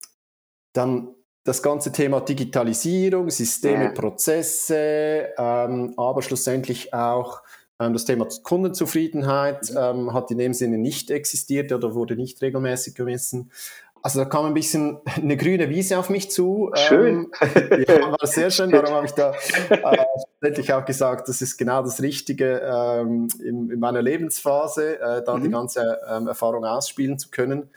dann 0.74 1.16
das 1.44 1.64
ganze 1.64 1.92
Thema 1.92 2.22
Digitalisierung, 2.22 3.30
Systeme, 3.30 3.86
ja. 3.86 3.92
Prozesse, 3.92 5.30
ähm, 5.38 5.94
aber 5.98 6.22
schlussendlich 6.22 6.94
auch 6.94 7.42
ähm, 7.80 7.94
das 7.94 8.06
Thema 8.06 8.28
Kundenzufriedenheit 8.44 9.72
mhm. 9.72 9.78
ähm, 9.78 10.14
hat 10.14 10.32
in 10.32 10.38
dem 10.38 10.54
Sinne 10.54 10.78
nicht 10.78 11.12
existiert 11.12 11.72
oder 11.72 11.96
wurde 11.96 12.16
nicht 12.16 12.42
regelmäßig 12.42 12.96
gemessen. 12.96 13.52
Also 14.02 14.20
da 14.20 14.26
kam 14.26 14.46
ein 14.46 14.54
bisschen 14.54 15.00
eine 15.16 15.38
grüne 15.38 15.70
Wiese 15.70 15.98
auf 15.98 16.10
mich 16.10 16.32
zu. 16.32 16.72
Schön. 16.76 17.32
Ähm, 17.42 17.86
ja, 17.88 18.12
war 18.12 18.28
sehr 18.28 18.50
schön. 18.52 18.72
Darum 18.72 18.94
habe 18.94 19.06
ich 19.06 19.14
da 19.14 19.34
äh, 19.70 19.98
letztendlich 20.42 20.74
auch 20.74 20.86
gesagt, 20.86 21.28
das 21.28 21.42
ist 21.42 21.58
genau 21.58 21.82
das 21.84 22.02
Richtige 22.02 22.62
ähm, 22.64 23.28
in, 23.44 23.70
in, 23.70 23.80
meiner 23.80 24.02
Lebensphase, 24.02 25.00
äh, 25.00 25.24
da 25.24 25.38
mhm. 25.38 25.44
die 25.44 25.50
ganze 25.50 26.00
ähm, 26.10 26.28
Erfahrung 26.28 26.66
ausspielen 26.66 27.20
zu 27.20 27.30
können. 27.30 27.70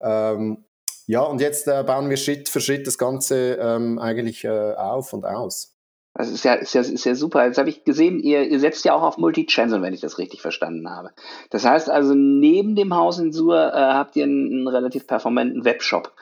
Ähm, 0.00 0.64
ja, 1.06 1.22
und 1.22 1.40
jetzt 1.40 1.66
äh, 1.66 1.82
bauen 1.82 2.08
wir 2.08 2.16
Schritt 2.16 2.48
für 2.48 2.60
Schritt 2.60 2.86
das 2.86 2.96
Ganze 2.96 3.54
ähm, 3.60 3.98
eigentlich 3.98 4.44
äh, 4.44 4.74
auf 4.74 5.12
und 5.12 5.24
aus. 5.24 5.74
Das 6.20 6.30
ist 6.30 6.44
ja, 6.44 6.52
ist 6.52 6.74
ja, 6.74 6.82
ist 6.82 7.04
ja 7.04 7.14
super. 7.14 7.46
Jetzt 7.46 7.56
habe 7.56 7.70
ich 7.70 7.84
gesehen, 7.84 8.20
ihr, 8.20 8.46
ihr 8.46 8.60
setzt 8.60 8.84
ja 8.84 8.94
auch 8.94 9.02
auf 9.02 9.16
Multi-Channel, 9.16 9.80
wenn 9.80 9.94
ich 9.94 10.02
das 10.02 10.18
richtig 10.18 10.42
verstanden 10.42 10.90
habe. 10.90 11.12
Das 11.48 11.64
heißt 11.64 11.88
also, 11.88 12.12
neben 12.14 12.76
dem 12.76 12.94
Haus 12.94 13.18
in 13.18 13.32
Sur 13.32 13.56
äh, 13.56 13.72
habt 13.72 14.16
ihr 14.16 14.24
einen, 14.24 14.52
einen 14.52 14.68
relativ 14.68 15.06
performanten 15.06 15.64
Webshop. 15.64 16.12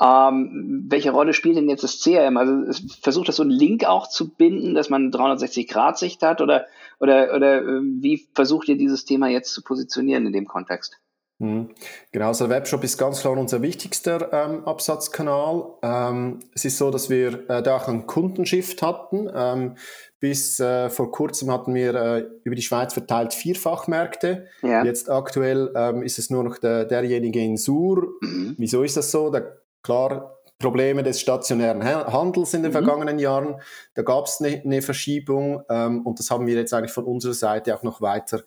Ähm, 0.00 0.86
welche 0.88 1.10
Rolle 1.10 1.32
spielt 1.32 1.56
denn 1.56 1.68
jetzt 1.68 1.82
das 1.82 2.00
CRM? 2.00 2.36
Also 2.36 2.72
versucht 3.02 3.28
das 3.28 3.36
so 3.36 3.42
einen 3.42 3.50
Link 3.50 3.84
auch 3.84 4.08
zu 4.08 4.28
binden, 4.28 4.74
dass 4.74 4.90
man 4.90 5.10
360-Grad-Sicht 5.10 6.22
hat 6.22 6.40
oder, 6.40 6.66
oder, 7.00 7.34
oder 7.34 7.62
äh, 7.62 7.80
wie 7.82 8.28
versucht 8.34 8.68
ihr 8.68 8.76
dieses 8.76 9.04
Thema 9.04 9.26
jetzt 9.26 9.52
zu 9.52 9.62
positionieren 9.62 10.24
in 10.24 10.32
dem 10.32 10.46
Kontext? 10.46 11.00
Mhm. 11.38 11.70
Genau, 12.10 12.28
also 12.28 12.46
der 12.46 12.56
Webshop 12.56 12.82
ist 12.82 12.98
ganz 12.98 13.20
klar 13.20 13.36
unser 13.38 13.62
wichtigster 13.62 14.32
ähm, 14.32 14.64
Absatzkanal. 14.64 15.66
Ähm, 15.82 16.40
es 16.54 16.64
ist 16.64 16.78
so, 16.78 16.90
dass 16.90 17.10
wir 17.10 17.48
äh, 17.48 17.62
da 17.62 17.76
auch 17.76 17.88
einen 17.88 18.06
Kundenshift 18.06 18.82
hatten. 18.82 19.30
Ähm, 19.32 19.76
bis 20.20 20.58
äh, 20.58 20.90
vor 20.90 21.12
kurzem 21.12 21.52
hatten 21.52 21.74
wir 21.74 21.94
äh, 21.94 22.26
über 22.42 22.56
die 22.56 22.62
Schweiz 22.62 22.92
verteilt 22.92 23.34
vier 23.34 23.54
Fachmärkte. 23.54 24.48
Ja. 24.62 24.84
Jetzt 24.84 25.08
aktuell 25.08 25.72
ähm, 25.76 26.02
ist 26.02 26.18
es 26.18 26.28
nur 26.28 26.42
noch 26.42 26.58
der, 26.58 26.84
derjenige 26.84 27.40
in 27.40 27.56
Sur. 27.56 28.08
Mhm. 28.20 28.56
Wieso 28.58 28.82
ist 28.82 28.96
das 28.96 29.12
so? 29.12 29.30
Da, 29.30 29.42
klar, 29.84 30.38
Probleme 30.58 31.04
des 31.04 31.20
stationären 31.20 31.84
Handels 31.84 32.52
in 32.52 32.62
den 32.62 32.72
mhm. 32.72 32.84
vergangenen 32.84 33.20
Jahren. 33.20 33.60
Da 33.94 34.02
gab 34.02 34.26
es 34.26 34.40
eine, 34.40 34.60
eine 34.60 34.82
Verschiebung 34.82 35.62
ähm, 35.70 36.04
und 36.04 36.18
das 36.18 36.32
haben 36.32 36.48
wir 36.48 36.56
jetzt 36.56 36.74
eigentlich 36.74 36.90
von 36.90 37.04
unserer 37.04 37.34
Seite 37.34 37.76
auch 37.76 37.84
noch 37.84 38.00
weiter 38.00 38.42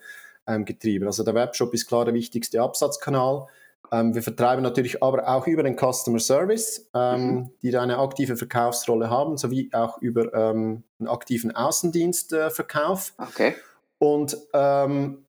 ähm, 0.47 0.65
getrieben. 0.65 1.07
Also 1.07 1.23
der 1.23 1.35
Webshop 1.35 1.73
ist 1.73 1.87
klar 1.87 2.05
der 2.05 2.13
wichtigste 2.13 2.61
Absatzkanal. 2.61 3.47
Ähm, 3.91 4.15
wir 4.15 4.23
vertreiben 4.23 4.63
natürlich 4.63 5.03
aber 5.03 5.27
auch 5.27 5.47
über 5.47 5.63
den 5.63 5.77
Customer 5.77 6.19
Service, 6.19 6.89
ähm, 6.93 7.25
mhm. 7.25 7.49
die 7.61 7.71
da 7.71 7.81
eine 7.81 7.97
aktive 7.97 8.37
Verkaufsrolle 8.37 9.09
haben, 9.09 9.37
sowie 9.37 9.69
auch 9.73 10.01
über 10.01 10.33
ähm, 10.33 10.83
einen 10.99 11.09
aktiven 11.09 11.53
Außendienstverkauf. 11.53 13.13
Äh, 13.17 13.23
okay. 13.23 13.55
Und 13.97 14.37
ähm, 14.53 15.25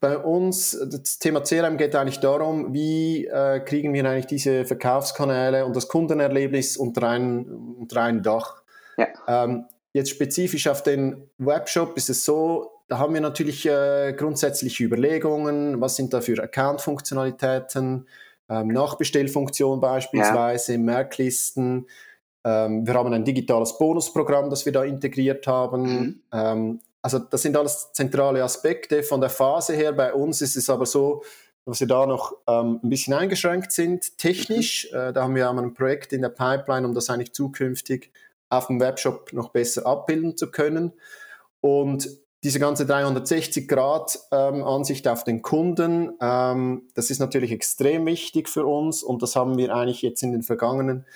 bei 0.00 0.18
uns, 0.18 0.78
das 0.90 1.18
Thema 1.18 1.40
CRM 1.40 1.76
geht 1.76 1.96
eigentlich 1.96 2.20
darum, 2.20 2.74
wie 2.74 3.26
äh, 3.26 3.60
kriegen 3.60 3.94
wir 3.94 4.04
eigentlich 4.04 4.26
diese 4.26 4.64
Verkaufskanäle 4.64 5.64
und 5.64 5.74
das 5.74 5.88
Kundenerlebnis 5.88 6.76
unter 6.76 7.08
ein, 7.08 7.46
unter 7.78 8.02
ein 8.02 8.22
Dach. 8.22 8.62
Ja. 8.96 9.08
Ähm, 9.26 9.64
jetzt 9.92 10.10
spezifisch 10.10 10.68
auf 10.68 10.82
den 10.82 11.30
Webshop 11.38 11.96
ist 11.96 12.10
es 12.10 12.24
so, 12.24 12.73
da 12.94 13.00
haben 13.00 13.12
wir 13.12 13.20
natürlich 13.20 13.66
äh, 13.66 14.14
grundsätzliche 14.16 14.84
Überlegungen, 14.84 15.80
was 15.80 15.96
sind 15.96 16.14
da 16.14 16.20
für 16.20 16.40
Account-Funktionalitäten, 16.40 18.06
ähm, 18.48 18.68
Nachbestellfunktion 18.68 19.80
beispielsweise, 19.80 20.74
ja. 20.74 20.78
Merklisten. 20.78 21.88
Ähm, 22.44 22.86
wir 22.86 22.94
haben 22.94 23.12
ein 23.12 23.24
digitales 23.24 23.76
Bonusprogramm, 23.78 24.48
das 24.48 24.64
wir 24.64 24.72
da 24.72 24.84
integriert 24.84 25.44
haben. 25.48 25.82
Mhm. 25.82 26.22
Ähm, 26.32 26.80
also 27.02 27.18
das 27.18 27.42
sind 27.42 27.56
alles 27.56 27.90
zentrale 27.92 28.44
Aspekte. 28.44 29.02
Von 29.02 29.20
der 29.20 29.30
Phase 29.30 29.72
her 29.72 29.92
bei 29.92 30.14
uns 30.14 30.40
ist 30.40 30.54
es 30.54 30.70
aber 30.70 30.86
so, 30.86 31.24
dass 31.66 31.80
wir 31.80 31.88
da 31.88 32.06
noch 32.06 32.36
ähm, 32.46 32.78
ein 32.80 32.90
bisschen 32.90 33.14
eingeschränkt 33.14 33.72
sind, 33.72 34.18
technisch. 34.18 34.88
Mhm. 34.92 34.98
Äh, 34.98 35.12
da 35.12 35.24
haben 35.24 35.34
wir 35.34 35.50
auch 35.50 35.56
ein 35.56 35.74
Projekt 35.74 36.12
in 36.12 36.22
der 36.22 36.28
Pipeline, 36.28 36.86
um 36.86 36.94
das 36.94 37.10
eigentlich 37.10 37.32
zukünftig 37.32 38.12
auf 38.50 38.68
dem 38.68 38.78
Webshop 38.78 39.32
noch 39.32 39.48
besser 39.48 39.84
abbilden 39.84 40.36
zu 40.36 40.52
können. 40.52 40.92
Und 41.60 42.23
diese 42.44 42.60
ganze 42.60 42.84
360-Grad-Ansicht 42.84 45.06
ähm, 45.06 45.12
auf 45.12 45.24
den 45.24 45.40
Kunden, 45.40 46.12
ähm, 46.20 46.82
das 46.94 47.08
ist 47.08 47.18
natürlich 47.18 47.50
extrem 47.50 48.04
wichtig 48.04 48.50
für 48.50 48.66
uns 48.66 49.02
und 49.02 49.22
das 49.22 49.34
haben 49.34 49.56
wir 49.56 49.74
eigentlich 49.74 50.02
jetzt 50.02 50.22
in 50.22 50.32
den 50.32 50.42
vergangenen 50.42 51.06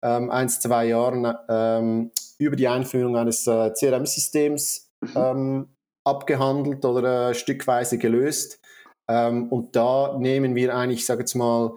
ähm, 0.00 0.30
ein, 0.30 0.48
zwei 0.48 0.86
Jahren 0.86 1.30
ähm, 1.48 2.10
über 2.38 2.56
die 2.56 2.68
Einführung 2.68 3.18
eines 3.18 3.46
äh, 3.46 3.70
CRM-Systems 3.72 4.90
mhm. 5.02 5.10
Ähm, 5.14 5.68
abgehandelt 6.04 6.86
oder 6.86 7.30
äh, 7.30 7.34
stückweise 7.34 7.98
gelöst. 7.98 8.58
Ähm, 9.08 9.52
und 9.52 9.76
da 9.76 10.16
nehmen 10.18 10.54
wir 10.54 10.74
eigentlich, 10.74 11.00
ich 11.00 11.06
sage 11.06 11.20
jetzt 11.20 11.34
mal, 11.34 11.74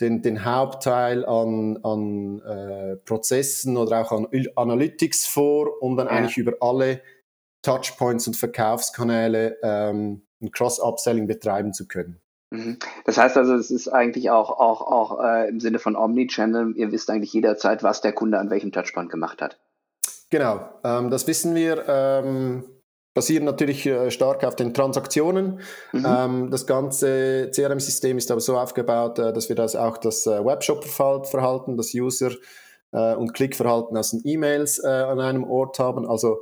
den, 0.00 0.22
den 0.22 0.44
Hauptteil 0.44 1.24
an, 1.24 1.78
an 1.84 2.40
äh, 2.40 2.96
Prozessen 2.96 3.76
oder 3.76 4.00
auch 4.00 4.10
an 4.12 4.26
Analytics 4.56 5.26
vor, 5.26 5.80
um 5.80 5.96
dann 5.96 6.06
ja. 6.06 6.12
eigentlich 6.12 6.36
über 6.36 6.54
alle 6.60 7.00
Touchpoints 7.62 8.26
und 8.26 8.36
Verkaufskanäle 8.36 9.56
ähm, 9.62 10.22
ein 10.40 10.50
Cross-Upselling 10.50 11.26
betreiben 11.26 11.72
zu 11.72 11.88
können. 11.88 12.20
Mhm. 12.50 12.78
Das 13.04 13.18
heißt 13.18 13.36
also, 13.36 13.54
es 13.54 13.70
ist 13.70 13.88
eigentlich 13.88 14.30
auch, 14.30 14.50
auch, 14.50 14.80
auch 14.80 15.22
äh, 15.22 15.48
im 15.48 15.60
Sinne 15.60 15.78
von 15.78 15.96
Omnichannel, 15.96 16.74
ihr 16.76 16.92
wisst 16.92 17.10
eigentlich 17.10 17.32
jederzeit, 17.32 17.82
was 17.82 18.00
der 18.00 18.12
Kunde 18.12 18.38
an 18.38 18.50
welchem 18.50 18.72
Touchpoint 18.72 19.10
gemacht 19.10 19.42
hat. 19.42 19.58
Genau, 20.30 20.68
ähm, 20.84 21.10
das 21.10 21.26
wissen 21.26 21.54
wir. 21.54 21.84
Ähm, 21.88 22.64
basieren 23.14 23.44
natürlich 23.44 23.84
äh, 23.84 24.12
stark 24.12 24.44
auf 24.44 24.54
den 24.54 24.72
Transaktionen. 24.72 25.60
Mhm. 25.92 26.06
Ähm, 26.06 26.50
das 26.50 26.66
ganze 26.66 27.50
CRM-System 27.50 28.16
ist 28.16 28.30
aber 28.30 28.40
so 28.40 28.56
aufgebaut, 28.56 29.18
äh, 29.18 29.32
dass 29.32 29.48
wir 29.48 29.56
das 29.56 29.74
auch 29.74 29.98
das 29.98 30.24
äh, 30.26 30.44
Webshop-Verhalten, 30.44 31.76
das 31.76 31.92
User- 31.94 32.36
äh, 32.92 33.14
und 33.14 33.34
Klickverhalten 33.34 33.96
aus 33.96 34.12
den 34.12 34.22
E-Mails 34.24 34.78
äh, 34.84 34.86
an 34.86 35.20
einem 35.20 35.44
Ort 35.44 35.78
haben. 35.78 36.08
Also 36.08 36.38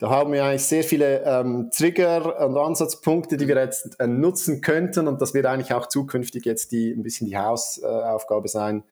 da 0.00 0.08
haben 0.08 0.32
wir 0.32 0.44
eigentlich 0.44 0.64
sehr 0.64 0.82
viele 0.82 1.22
ähm, 1.24 1.70
Trigger 1.70 2.46
und 2.46 2.56
Ansatzpunkte, 2.56 3.36
die 3.36 3.46
wir 3.46 3.56
jetzt 3.56 4.00
äh, 4.00 4.06
nutzen 4.06 4.62
könnten 4.62 5.06
und 5.06 5.20
das 5.20 5.34
wird 5.34 5.44
eigentlich 5.44 5.74
auch 5.74 5.86
zukünftig 5.86 6.46
jetzt 6.46 6.72
die, 6.72 6.90
ein 6.90 7.02
bisschen 7.02 7.26
die 7.26 7.36
Hausaufgabe 7.36 8.48
sein, 8.48 8.82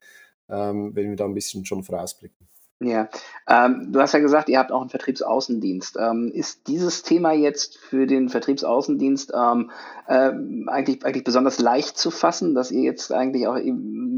ähm, 0.49 0.95
wenn 0.95 1.09
wir 1.09 1.15
da 1.15 1.25
ein 1.25 1.33
bisschen 1.33 1.65
schon 1.65 1.83
vorausblicken. 1.83 2.47
Ja, 2.81 3.09
ähm, 3.45 3.91
du 3.91 3.99
hast 3.99 4.13
ja 4.13 4.19
gesagt, 4.19 4.47
ihr 4.47 4.57
habt 4.57 4.71
auch 4.71 4.79
einen 4.79 4.89
Vertriebsaußendienst. 4.89 5.97
Ähm, 5.99 6.31
ist 6.33 6.65
dieses 6.67 7.03
Thema 7.03 7.33
jetzt 7.33 7.77
für 7.77 8.07
den 8.07 8.29
Vertriebsaußendienst 8.29 9.33
ähm, 9.35 9.69
äh, 10.07 10.31
eigentlich, 10.67 11.03
eigentlich 11.03 11.25
besonders 11.25 11.59
leicht 11.59 11.97
zu 11.97 12.09
fassen, 12.09 12.55
dass 12.55 12.71
ihr 12.71 12.83
jetzt 12.83 13.11
eigentlich 13.11 13.47
auch 13.47 13.57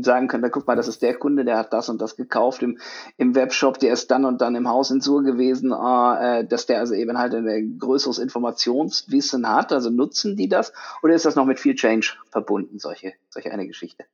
sagen 0.03 0.27
könnt, 0.27 0.43
da 0.43 0.49
guck 0.49 0.67
mal, 0.67 0.75
das 0.75 0.87
ist 0.87 1.01
der 1.01 1.15
Kunde, 1.17 1.43
der 1.43 1.57
hat 1.57 1.73
das 1.73 1.89
und 1.89 1.99
das 2.03 2.15
gekauft 2.15 2.61
im, 2.61 2.77
im 3.17 3.33
Webshop, 3.33 3.79
der 3.79 3.93
ist 3.93 4.11
dann 4.11 4.25
und 4.25 4.41
dann 4.41 4.53
im 4.53 4.69
Haus 4.69 4.91
in 4.91 5.01
Sur 5.01 5.23
gewesen, 5.23 5.71
äh, 5.71 6.45
dass 6.45 6.67
der 6.67 6.77
also 6.77 6.93
eben 6.93 7.17
halt 7.17 7.33
ein 7.33 7.79
größeres 7.79 8.19
Informationswissen 8.19 9.49
hat. 9.49 9.73
Also 9.73 9.89
nutzen 9.89 10.35
die 10.35 10.49
das? 10.49 10.71
Oder 11.01 11.15
ist 11.15 11.25
das 11.25 11.35
noch 11.35 11.45
mit 11.45 11.59
viel 11.59 11.73
Change 11.73 12.13
verbunden, 12.29 12.77
solche, 12.77 13.13
solche 13.31 13.51
eine 13.51 13.65
Geschichte? 13.65 14.05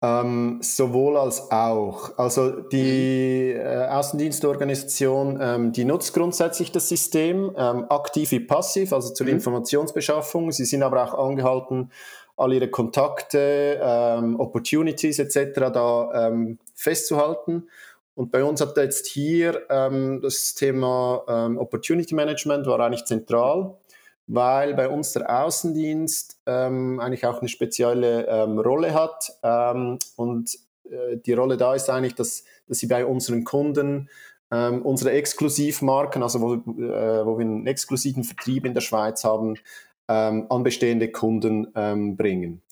Ähm, 0.00 0.58
sowohl 0.62 1.16
als 1.16 1.50
auch. 1.50 2.16
Also 2.18 2.50
die 2.50 3.50
äh, 3.50 3.88
Außendienstorganisation, 3.88 5.38
ähm, 5.40 5.72
die 5.72 5.84
nutzt 5.84 6.14
grundsätzlich 6.14 6.70
das 6.70 6.88
System, 6.88 7.52
ähm, 7.56 7.84
aktiv 7.88 8.30
wie 8.30 8.38
passiv, 8.38 8.92
also 8.92 9.12
zur 9.12 9.26
mhm. 9.26 9.34
Informationsbeschaffung. 9.34 10.52
Sie 10.52 10.66
sind 10.66 10.84
aber 10.84 11.02
auch 11.02 11.18
angehalten, 11.18 11.90
all 12.36 12.52
ihre 12.52 12.68
Kontakte, 12.68 13.80
ähm, 13.82 14.38
Opportunities 14.38 15.18
etc. 15.18 15.72
da 15.72 16.28
ähm, 16.28 16.60
festzuhalten. 16.76 17.68
Und 18.14 18.30
bei 18.30 18.44
uns 18.44 18.60
hat 18.60 18.76
jetzt 18.76 19.08
hier 19.08 19.62
ähm, 19.68 20.20
das 20.22 20.54
Thema 20.54 21.24
ähm, 21.28 21.58
Opportunity 21.58 22.14
Management 22.14 22.66
war 22.68 22.78
eigentlich 22.78 23.04
zentral 23.04 23.74
weil 24.28 24.74
bei 24.74 24.88
uns 24.88 25.12
der 25.14 25.44
Außendienst 25.44 26.40
ähm, 26.46 27.00
eigentlich 27.00 27.26
auch 27.26 27.40
eine 27.40 27.48
spezielle 27.48 28.26
ähm, 28.28 28.58
Rolle 28.58 28.94
hat. 28.94 29.32
Ähm, 29.42 29.98
und 30.16 30.54
äh, 30.84 31.16
die 31.16 31.32
Rolle 31.32 31.56
da 31.56 31.74
ist 31.74 31.90
eigentlich, 31.90 32.14
dass, 32.14 32.44
dass 32.68 32.78
sie 32.78 32.86
bei 32.86 33.04
unseren 33.04 33.44
Kunden 33.44 34.08
ähm, 34.50 34.82
unsere 34.82 35.12
Exklusivmarken, 35.12 36.22
also 36.22 36.40
wo, 36.40 36.54
äh, 36.54 37.26
wo 37.26 37.38
wir 37.38 37.44
einen 37.44 37.66
exklusiven 37.66 38.24
Vertrieb 38.24 38.64
in 38.64 38.74
der 38.74 38.80
Schweiz 38.80 39.24
haben, 39.24 39.56
ähm, 40.08 40.46
an 40.48 40.62
bestehende 40.62 41.10
Kunden 41.10 41.68
ähm, 41.74 42.16
bringen. 42.16 42.62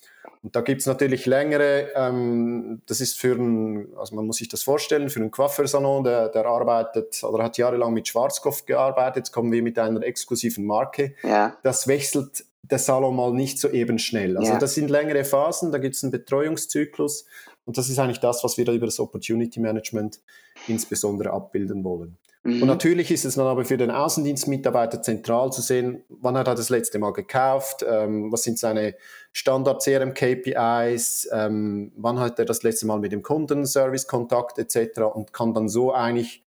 Und 0.46 0.54
da 0.54 0.60
gibt 0.60 0.80
es 0.80 0.86
natürlich 0.86 1.26
längere, 1.26 1.88
ähm, 1.96 2.80
das 2.86 3.00
ist 3.00 3.18
für 3.18 3.34
einen, 3.34 3.88
also 3.96 4.14
man 4.14 4.26
muss 4.26 4.36
sich 4.36 4.48
das 4.48 4.62
vorstellen, 4.62 5.10
für 5.10 5.18
einen 5.18 5.32
Coiffeursalon, 5.32 6.04
der, 6.04 6.28
der 6.28 6.46
arbeitet 6.46 7.20
oder 7.24 7.42
hat 7.42 7.58
jahrelang 7.58 7.92
mit 7.92 8.06
Schwarzkopf 8.06 8.64
gearbeitet, 8.64 9.16
jetzt 9.16 9.32
kommen 9.32 9.50
wir 9.50 9.60
mit 9.60 9.76
einer 9.76 10.04
exklusiven 10.04 10.64
Marke. 10.64 11.16
Ja. 11.24 11.56
Das 11.64 11.88
wechselt 11.88 12.44
der 12.62 12.78
Salon 12.78 13.16
mal 13.16 13.32
nicht 13.32 13.58
so 13.58 13.68
eben 13.70 13.98
schnell. 13.98 14.36
Also 14.36 14.52
ja. 14.52 14.58
das 14.60 14.74
sind 14.74 14.88
längere 14.88 15.24
Phasen, 15.24 15.72
da 15.72 15.78
gibt 15.78 15.96
es 15.96 16.04
einen 16.04 16.12
Betreuungszyklus 16.12 17.26
und 17.64 17.76
das 17.76 17.88
ist 17.88 17.98
eigentlich 17.98 18.20
das, 18.20 18.44
was 18.44 18.56
wir 18.56 18.64
da 18.64 18.72
über 18.72 18.86
das 18.86 19.00
Opportunity 19.00 19.58
Management 19.58 20.20
insbesondere 20.68 21.32
abbilden 21.32 21.82
wollen. 21.82 22.18
Mhm. 22.46 22.62
Und 22.62 22.68
natürlich 22.68 23.10
ist 23.10 23.24
es 23.24 23.34
dann 23.34 23.46
aber 23.46 23.64
für 23.64 23.76
den 23.76 23.90
Außendienstmitarbeiter 23.90 25.02
zentral 25.02 25.50
zu 25.50 25.62
sehen, 25.62 26.04
wann 26.08 26.38
hat 26.38 26.46
er 26.46 26.54
das 26.54 26.70
letzte 26.70 27.00
Mal 27.00 27.12
gekauft, 27.12 27.84
ähm, 27.86 28.30
was 28.30 28.44
sind 28.44 28.56
seine 28.56 28.94
Standard-CRM-KPIs, 29.32 31.28
ähm, 31.32 31.92
wann 31.96 32.20
hat 32.20 32.38
er 32.38 32.44
das 32.44 32.62
letzte 32.62 32.86
Mal 32.86 33.00
mit 33.00 33.10
dem 33.10 33.22
Kundenservice 33.22 34.06
Kontakt 34.06 34.58
etc. 34.58 35.00
und 35.12 35.32
kann 35.32 35.54
dann 35.54 35.68
so 35.68 35.92
eigentlich 35.92 36.44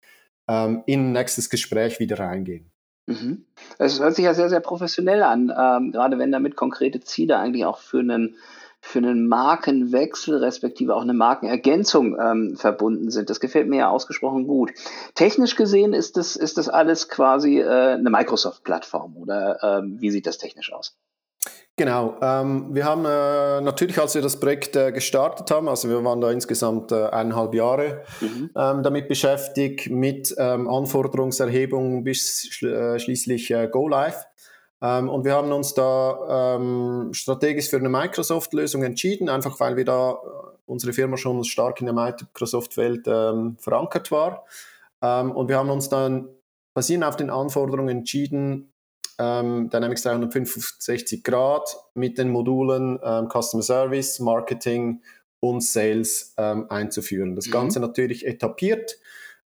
ähm, 0.46 0.84
in 0.86 1.08
ein 1.08 1.12
nächstes 1.12 1.50
Gespräch 1.50 1.98
wieder 1.98 2.20
reingehen. 2.20 2.70
Mhm. 3.06 3.44
Das 3.78 3.98
hört 3.98 4.14
sich 4.14 4.24
ja 4.24 4.34
sehr, 4.34 4.50
sehr 4.50 4.60
professionell 4.60 5.24
an, 5.24 5.52
ähm, 5.58 5.90
gerade 5.90 6.18
wenn 6.18 6.30
damit 6.30 6.54
konkrete 6.54 7.00
Ziele 7.00 7.38
eigentlich 7.38 7.64
auch 7.64 7.78
für 7.78 7.98
einen 7.98 8.36
für 8.80 8.98
einen 8.98 9.28
Markenwechsel 9.28 10.36
respektive 10.36 10.94
auch 10.94 11.02
eine 11.02 11.14
Markenergänzung 11.14 12.16
ähm, 12.18 12.56
verbunden 12.56 13.10
sind. 13.10 13.28
Das 13.30 13.40
gefällt 13.40 13.68
mir 13.68 13.78
ja 13.78 13.90
ausgesprochen 13.90 14.46
gut. 14.46 14.72
Technisch 15.14 15.56
gesehen 15.56 15.92
ist 15.92 16.16
das, 16.16 16.36
ist 16.36 16.58
das 16.58 16.68
alles 16.68 17.08
quasi 17.08 17.60
äh, 17.60 17.94
eine 17.94 18.10
Microsoft-Plattform 18.10 19.16
oder 19.16 19.58
ähm, 19.62 19.96
wie 20.00 20.10
sieht 20.10 20.26
das 20.26 20.38
technisch 20.38 20.72
aus? 20.72 20.96
Genau. 21.78 22.16
Ähm, 22.20 22.74
wir 22.74 22.84
haben 22.84 23.04
äh, 23.04 23.60
natürlich, 23.60 23.98
als 24.00 24.16
wir 24.16 24.22
das 24.22 24.40
Projekt 24.40 24.74
äh, 24.74 24.90
gestartet 24.90 25.48
haben, 25.52 25.68
also 25.68 25.88
wir 25.88 26.02
waren 26.02 26.20
da 26.20 26.30
insgesamt 26.32 26.90
äh, 26.90 27.06
eineinhalb 27.06 27.54
Jahre 27.54 28.02
mhm. 28.20 28.50
ähm, 28.56 28.82
damit 28.82 29.06
beschäftigt, 29.06 29.88
mit 29.88 30.34
ähm, 30.38 30.68
Anforderungserhebung 30.68 32.02
bis 32.02 32.48
schl 32.50 32.72
äh, 32.72 32.98
schließlich 32.98 33.52
äh, 33.52 33.68
Go 33.70 33.86
Live. 33.86 34.26
Ähm, 34.80 35.08
und 35.08 35.24
wir 35.24 35.34
haben 35.34 35.50
uns 35.52 35.74
da 35.74 36.56
ähm, 36.56 37.12
strategisch 37.12 37.68
für 37.68 37.78
eine 37.78 37.88
Microsoft-Lösung 37.88 38.82
entschieden, 38.82 39.28
einfach 39.28 39.58
weil 39.60 39.76
wir 39.76 39.84
da 39.84 40.12
äh, 40.12 40.16
unsere 40.66 40.92
Firma 40.92 41.16
schon 41.16 41.42
stark 41.44 41.80
in 41.80 41.86
der 41.86 41.94
Microsoft-Welt 41.94 43.06
ähm, 43.06 43.56
verankert 43.58 44.10
war. 44.10 44.44
und 45.00 45.48
wir 45.48 45.56
haben 45.56 45.70
uns 45.70 45.88
dann 45.88 46.28
basierend 46.74 47.04
auf 47.04 47.16
den 47.16 47.30
Anforderungen 47.30 47.88
entschieden, 47.88 48.72
ähm, 49.18 49.68
Dynamics 49.68 50.02
365 50.02 51.24
Grad 51.24 51.76
mit 51.94 52.18
den 52.18 52.30
Modulen 52.30 52.98
ähm, 53.02 53.28
Customer 53.28 53.62
Service, 53.62 54.20
Marketing 54.20 55.02
und 55.40 55.62
Sales 55.62 56.34
ähm, 56.36 56.66
einzuführen. 56.70 57.34
Das 57.34 57.46
mhm. 57.46 57.52
Ganze 57.52 57.80
natürlich 57.80 58.26
etabliert, 58.26 58.96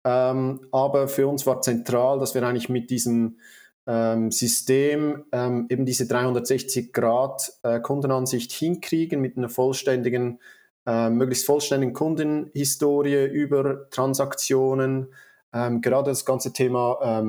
ähm, 0.05 0.67
aber 0.73 1.09
für 1.09 1.27
uns 1.29 1.47
war 1.47 1.61
zentral, 1.61 2.19
dass 2.19 2.35
wir 2.35 2.43
eigentlich 2.43 2.69
mit 2.69 2.91
diesem 2.91 3.39
ähm, 3.89 4.31
System 4.31 5.25
ähm, 5.33 5.67
eben 5.69 5.85
diese 5.85 6.07
360 6.07 6.93
Grad 6.93 7.53
äh, 7.65 7.81
Kundenansicht 7.81 8.53
hinkriegen 8.53 9.21
mit 9.21 9.37
einer 9.37 9.49
vollständigen, 9.49 10.39
äh, 10.87 11.11
möglichst 11.11 11.47
vollständigen 11.47 11.93
Kundenhistorie 11.95 13.27
über 13.27 13.91
Transaktionen, 13.91 15.13
gerade 15.51 16.11
das 16.11 16.27
ganze 16.27 16.53
Thema 16.53 17.23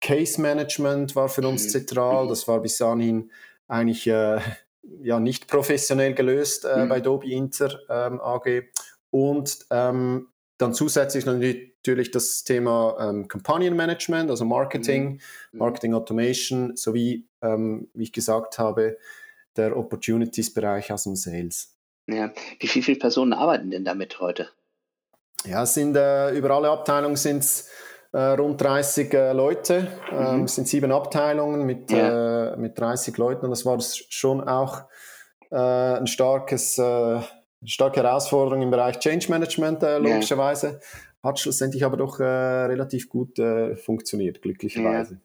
Case 0.00 0.40
Management 0.40 1.16
war 1.16 1.28
für 1.28 1.46
uns 1.46 1.64
mhm. 1.64 1.68
zentral. 1.68 2.28
Das 2.28 2.46
war 2.48 2.60
bis 2.60 2.78
dahin 2.78 3.30
eigentlich 3.68 4.06
äh, 4.06 4.40
ja, 5.02 5.18
nicht 5.20 5.48
professionell 5.48 6.14
gelöst 6.14 6.64
äh, 6.64 6.84
mhm. 6.84 6.88
bei 6.88 7.00
Dobi 7.00 7.32
Inter 7.32 7.78
ähm, 7.88 8.20
AG. 8.20 8.64
Und 9.10 9.66
ähm, 9.70 10.28
dann 10.58 10.72
zusätzlich 10.72 11.26
natürlich 11.26 12.10
das 12.10 12.44
Thema 12.44 12.96
ähm, 12.98 13.28
Companion 13.28 13.76
Management, 13.76 14.30
also 14.30 14.44
Marketing, 14.44 15.04
mhm. 15.04 15.18
mhm. 15.52 15.58
Marketing 15.58 15.94
Automation, 15.94 16.76
sowie, 16.76 17.26
ähm, 17.42 17.88
wie 17.94 18.04
ich 18.04 18.12
gesagt 18.12 18.58
habe, 18.58 18.98
der 19.56 19.76
Opportunities-Bereich 19.76 20.92
aus 20.92 21.04
dem 21.04 21.16
Sales. 21.16 21.74
Ja, 22.06 22.32
wie 22.60 22.68
viele 22.68 22.98
Personen 22.98 23.32
arbeiten 23.32 23.70
denn 23.70 23.84
damit 23.84 24.20
heute? 24.20 24.48
Ja, 25.44 25.62
es 25.62 25.74
sind 25.74 25.96
äh, 25.96 26.30
über 26.32 26.50
alle 26.50 26.70
Abteilungen 26.70 27.16
sind 27.16 27.38
es 27.38 27.68
äh, 28.12 28.18
rund 28.18 28.60
30 28.60 29.12
äh, 29.12 29.32
Leute. 29.32 29.88
Ähm, 30.10 30.38
mhm. 30.38 30.44
Es 30.44 30.54
sind 30.54 30.68
sieben 30.68 30.92
Abteilungen 30.92 31.64
mit, 31.66 31.90
ja. 31.90 32.52
äh, 32.52 32.56
mit 32.56 32.78
30 32.78 33.16
Leuten 33.16 33.44
und 33.44 33.50
das 33.50 33.66
war 33.66 33.78
schon 33.80 34.46
auch 34.46 34.84
äh, 35.50 35.56
ein 35.56 36.06
starkes, 36.06 36.78
äh, 36.78 37.20
starke 37.66 38.02
Herausforderung 38.02 38.62
im 38.62 38.70
Bereich 38.70 38.98
Change 38.98 39.26
Management, 39.28 39.82
äh, 39.82 39.98
logischerweise. 39.98 40.80
Ja. 41.22 41.28
Hat 41.28 41.40
schlussendlich 41.40 41.84
aber 41.84 41.96
doch 41.96 42.20
relativ 42.20 43.08
gut 43.08 43.36
funktioniert, 43.84 44.42
glücklicherweise. 44.42 45.14
Ja. 45.14 45.20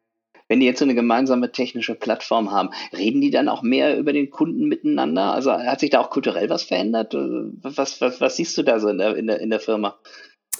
Wenn 0.47 0.59
die 0.59 0.65
jetzt 0.65 0.79
so 0.79 0.85
eine 0.85 0.95
gemeinsame 0.95 1.51
technische 1.51 1.93
Plattform 1.93 2.51
haben, 2.51 2.71
reden 2.91 3.21
die 3.21 3.29
dann 3.29 3.47
auch 3.47 3.61
mehr 3.61 3.97
über 3.97 4.11
den 4.11 4.31
Kunden 4.31 4.67
miteinander? 4.67 5.31
Also 5.31 5.51
hat 5.51 5.79
sich 5.79 5.91
da 5.91 6.01
auch 6.01 6.09
kulturell 6.09 6.49
was 6.49 6.63
verändert? 6.63 7.13
Was, 7.13 8.01
was, 8.01 8.19
was 8.19 8.35
siehst 8.35 8.57
du 8.57 8.63
da 8.63 8.79
so 8.79 8.89
in 8.89 8.97
der, 8.97 9.15
in 9.15 9.27
der, 9.27 9.39
in 9.39 9.49
der 9.51 9.59
Firma? 9.59 9.99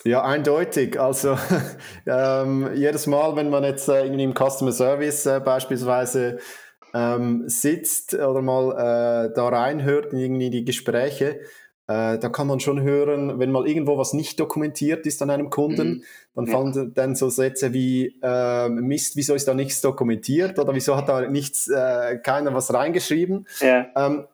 Ja, 0.04 0.24
eindeutig. 0.24 1.00
Also 1.00 1.38
ähm, 2.08 2.70
jedes 2.74 3.06
Mal, 3.08 3.36
wenn 3.36 3.50
man 3.50 3.64
jetzt 3.64 3.88
äh, 3.88 4.04
irgendwie 4.04 4.24
im 4.24 4.34
Customer 4.34 4.72
Service 4.72 5.26
äh, 5.26 5.40
beispielsweise 5.44 6.40
ähm, 6.94 7.44
sitzt 7.48 8.14
oder 8.14 8.42
mal 8.42 8.72
äh, 8.72 9.34
da 9.34 9.48
reinhört 9.48 10.14
in 10.14 10.20
irgendwie 10.20 10.50
die 10.50 10.66
Gespräche, 10.66 11.42
äh, 11.92 12.20
da 12.20 12.30
kann 12.30 12.48
man 12.48 12.60
schon 12.60 12.82
hören, 12.82 13.40
wenn 13.40 13.52
mal 13.52 13.68
irgendwo 13.68 13.98
was 13.98 14.14
nicht 14.14 14.40
dokumentiert 14.40 15.06
ist 15.06 15.22
an 15.22 15.30
einem 15.30 15.50
Kunden, 15.50 15.90
mhm. 15.90 16.04
dann 16.36 16.46
ja. 16.46 16.52
fallen 16.52 16.94
dann 16.94 17.16
so 17.16 17.30
Sätze 17.30 17.74
wie 17.74 18.18
ähm, 18.22 18.76
Mist, 18.88 19.18
wieso 19.18 19.36
ist 19.36 19.48
da 19.48 19.54
nichts 19.54 19.82
dokumentiert 19.82 20.58
oder 20.58 20.74
wieso 20.74 20.96
hat 20.96 21.10
da 21.10 21.28
nichts, 21.28 21.68
äh, 21.68 22.18
keiner 22.20 22.54
was 22.54 22.74
reingeschrieben. 22.74 23.46
Ja. 23.60 23.88
Ähm, 23.96 24.28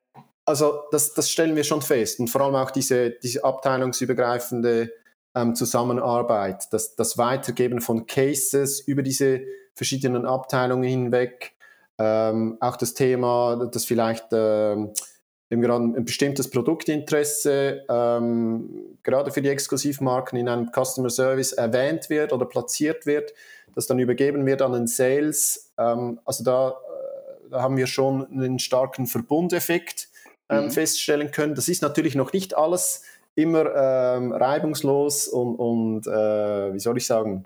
also 0.45 0.81
das, 0.91 1.13
das 1.13 1.29
stellen 1.31 1.55
wir 1.55 1.63
schon 1.63 1.81
fest 1.81 2.19
und 2.19 2.29
vor 2.29 2.41
allem 2.41 2.55
auch 2.55 2.71
diese, 2.71 3.11
diese 3.11 3.43
abteilungsübergreifende 3.43 4.91
ähm, 5.35 5.55
Zusammenarbeit, 5.55 6.71
das, 6.71 6.95
das 6.95 7.17
Weitergeben 7.17 7.81
von 7.81 8.05
Cases 8.05 8.81
über 8.81 9.01
diese 9.01 9.41
verschiedenen 9.73 10.25
Abteilungen 10.25 10.83
hinweg, 10.83 11.53
ähm, 11.97 12.57
auch 12.59 12.77
das 12.77 12.93
Thema, 12.93 13.67
dass 13.71 13.85
vielleicht 13.85 14.27
ähm, 14.31 14.93
eben 15.49 15.61
gerade 15.61 15.83
ein 15.83 16.05
bestimmtes 16.05 16.49
Produktinteresse 16.49 17.85
ähm, 17.89 18.97
gerade 19.03 19.31
für 19.31 19.41
die 19.41 19.49
Exklusivmarken 19.49 20.37
in 20.37 20.49
einem 20.49 20.71
Customer 20.71 21.09
Service 21.09 21.53
erwähnt 21.53 22.09
wird 22.09 22.33
oder 22.33 22.45
platziert 22.45 23.05
wird, 23.05 23.33
das 23.73 23.87
dann 23.87 23.99
übergeben 23.99 24.45
wird 24.45 24.61
an 24.61 24.73
den 24.73 24.87
Sales. 24.87 25.71
Ähm, 25.77 26.19
also 26.25 26.43
da, 26.43 26.69
äh, 26.69 27.49
da, 27.51 27.61
haben 27.61 27.77
wir 27.77 27.87
schon 27.87 28.27
einen 28.29 28.59
starken 28.59 29.07
Verbundeffekt 29.07 30.09
ähm, 30.49 30.65
mhm. 30.65 30.71
feststellen 30.71 31.31
können. 31.31 31.55
Das 31.55 31.69
ist 31.69 31.81
natürlich 31.81 32.15
noch 32.15 32.33
nicht 32.33 32.57
alles 32.57 33.03
immer 33.35 33.73
ähm, 33.73 34.33
reibungslos 34.33 35.27
und, 35.27 35.55
und 35.55 36.07
äh, 36.07 36.73
wie 36.73 36.79
soll 36.79 36.97
ich 36.97 37.05
sagen, 37.05 37.45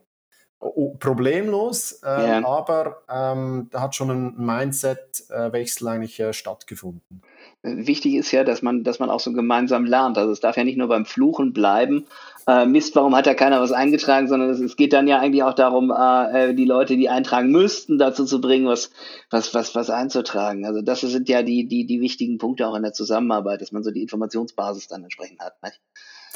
problemlos, 1.00 2.00
äh, 2.04 2.08
ja. 2.08 2.46
aber 2.46 3.02
ähm, 3.10 3.68
da 3.72 3.82
hat 3.82 3.96
schon 3.96 4.12
ein 4.12 4.34
Mindset-Wechsel 4.38 5.88
eigentlich 5.88 6.20
äh, 6.20 6.34
stattgefunden. 6.34 7.22
Wichtig 7.64 8.16
ist 8.16 8.32
ja, 8.32 8.44
dass 8.44 8.64
man, 8.64 8.84
dass 8.84 8.98
man 8.98 9.12
auch 9.12 9.20
so 9.20 9.34
gemeinsam 9.34 9.86
lernt. 9.86 10.18
Also 10.18 10.32
es 10.32 10.40
darf 10.40 10.58
ja 10.58 10.64
nicht 10.64 10.78
nur 10.78 10.88
beim 10.88 11.06
Fluchen 11.06 11.54
bleiben. 11.54 12.06
Äh, 12.48 12.66
Mist, 12.66 12.96
warum 12.96 13.16
hat 13.16 13.28
da 13.28 13.36
keiner 13.36 13.62
was 13.62 13.72
eingetragen, 13.72 14.28
sondern 14.28 14.50
es, 14.50 14.60
es 14.60 14.76
geht 14.76 14.94
dann 14.94 15.08
ja 15.08 15.20
eigentlich 15.20 15.44
auch 15.44 15.54
darum, 15.54 15.92
äh, 15.92 16.50
äh, 16.50 16.54
die 16.56 16.66
Leute, 16.66 16.98
die 16.98 17.08
eintragen 17.08 17.52
müssten, 17.52 18.00
dazu 18.00 18.26
zu 18.26 18.42
bringen, 18.42 18.66
was, 18.66 18.90
was, 19.30 19.54
was, 19.54 19.76
was 19.76 19.92
einzutragen. 19.92 20.66
Also 20.66 20.82
das 20.82 21.02
sind 21.02 21.30
ja 21.30 21.44
die, 21.44 21.68
die, 21.68 21.86
die 21.86 22.02
wichtigen 22.02 22.40
Punkte 22.40 22.68
auch 22.68 22.76
in 22.76 22.82
der 22.82 22.94
Zusammenarbeit, 22.94 23.62
dass 23.62 23.72
man 23.72 23.84
so 23.84 23.92
die 23.92 24.02
Informationsbasis 24.02 24.88
dann 24.88 25.04
entsprechend 25.04 25.40
hat. 25.40 25.62
Nicht? 25.62 25.80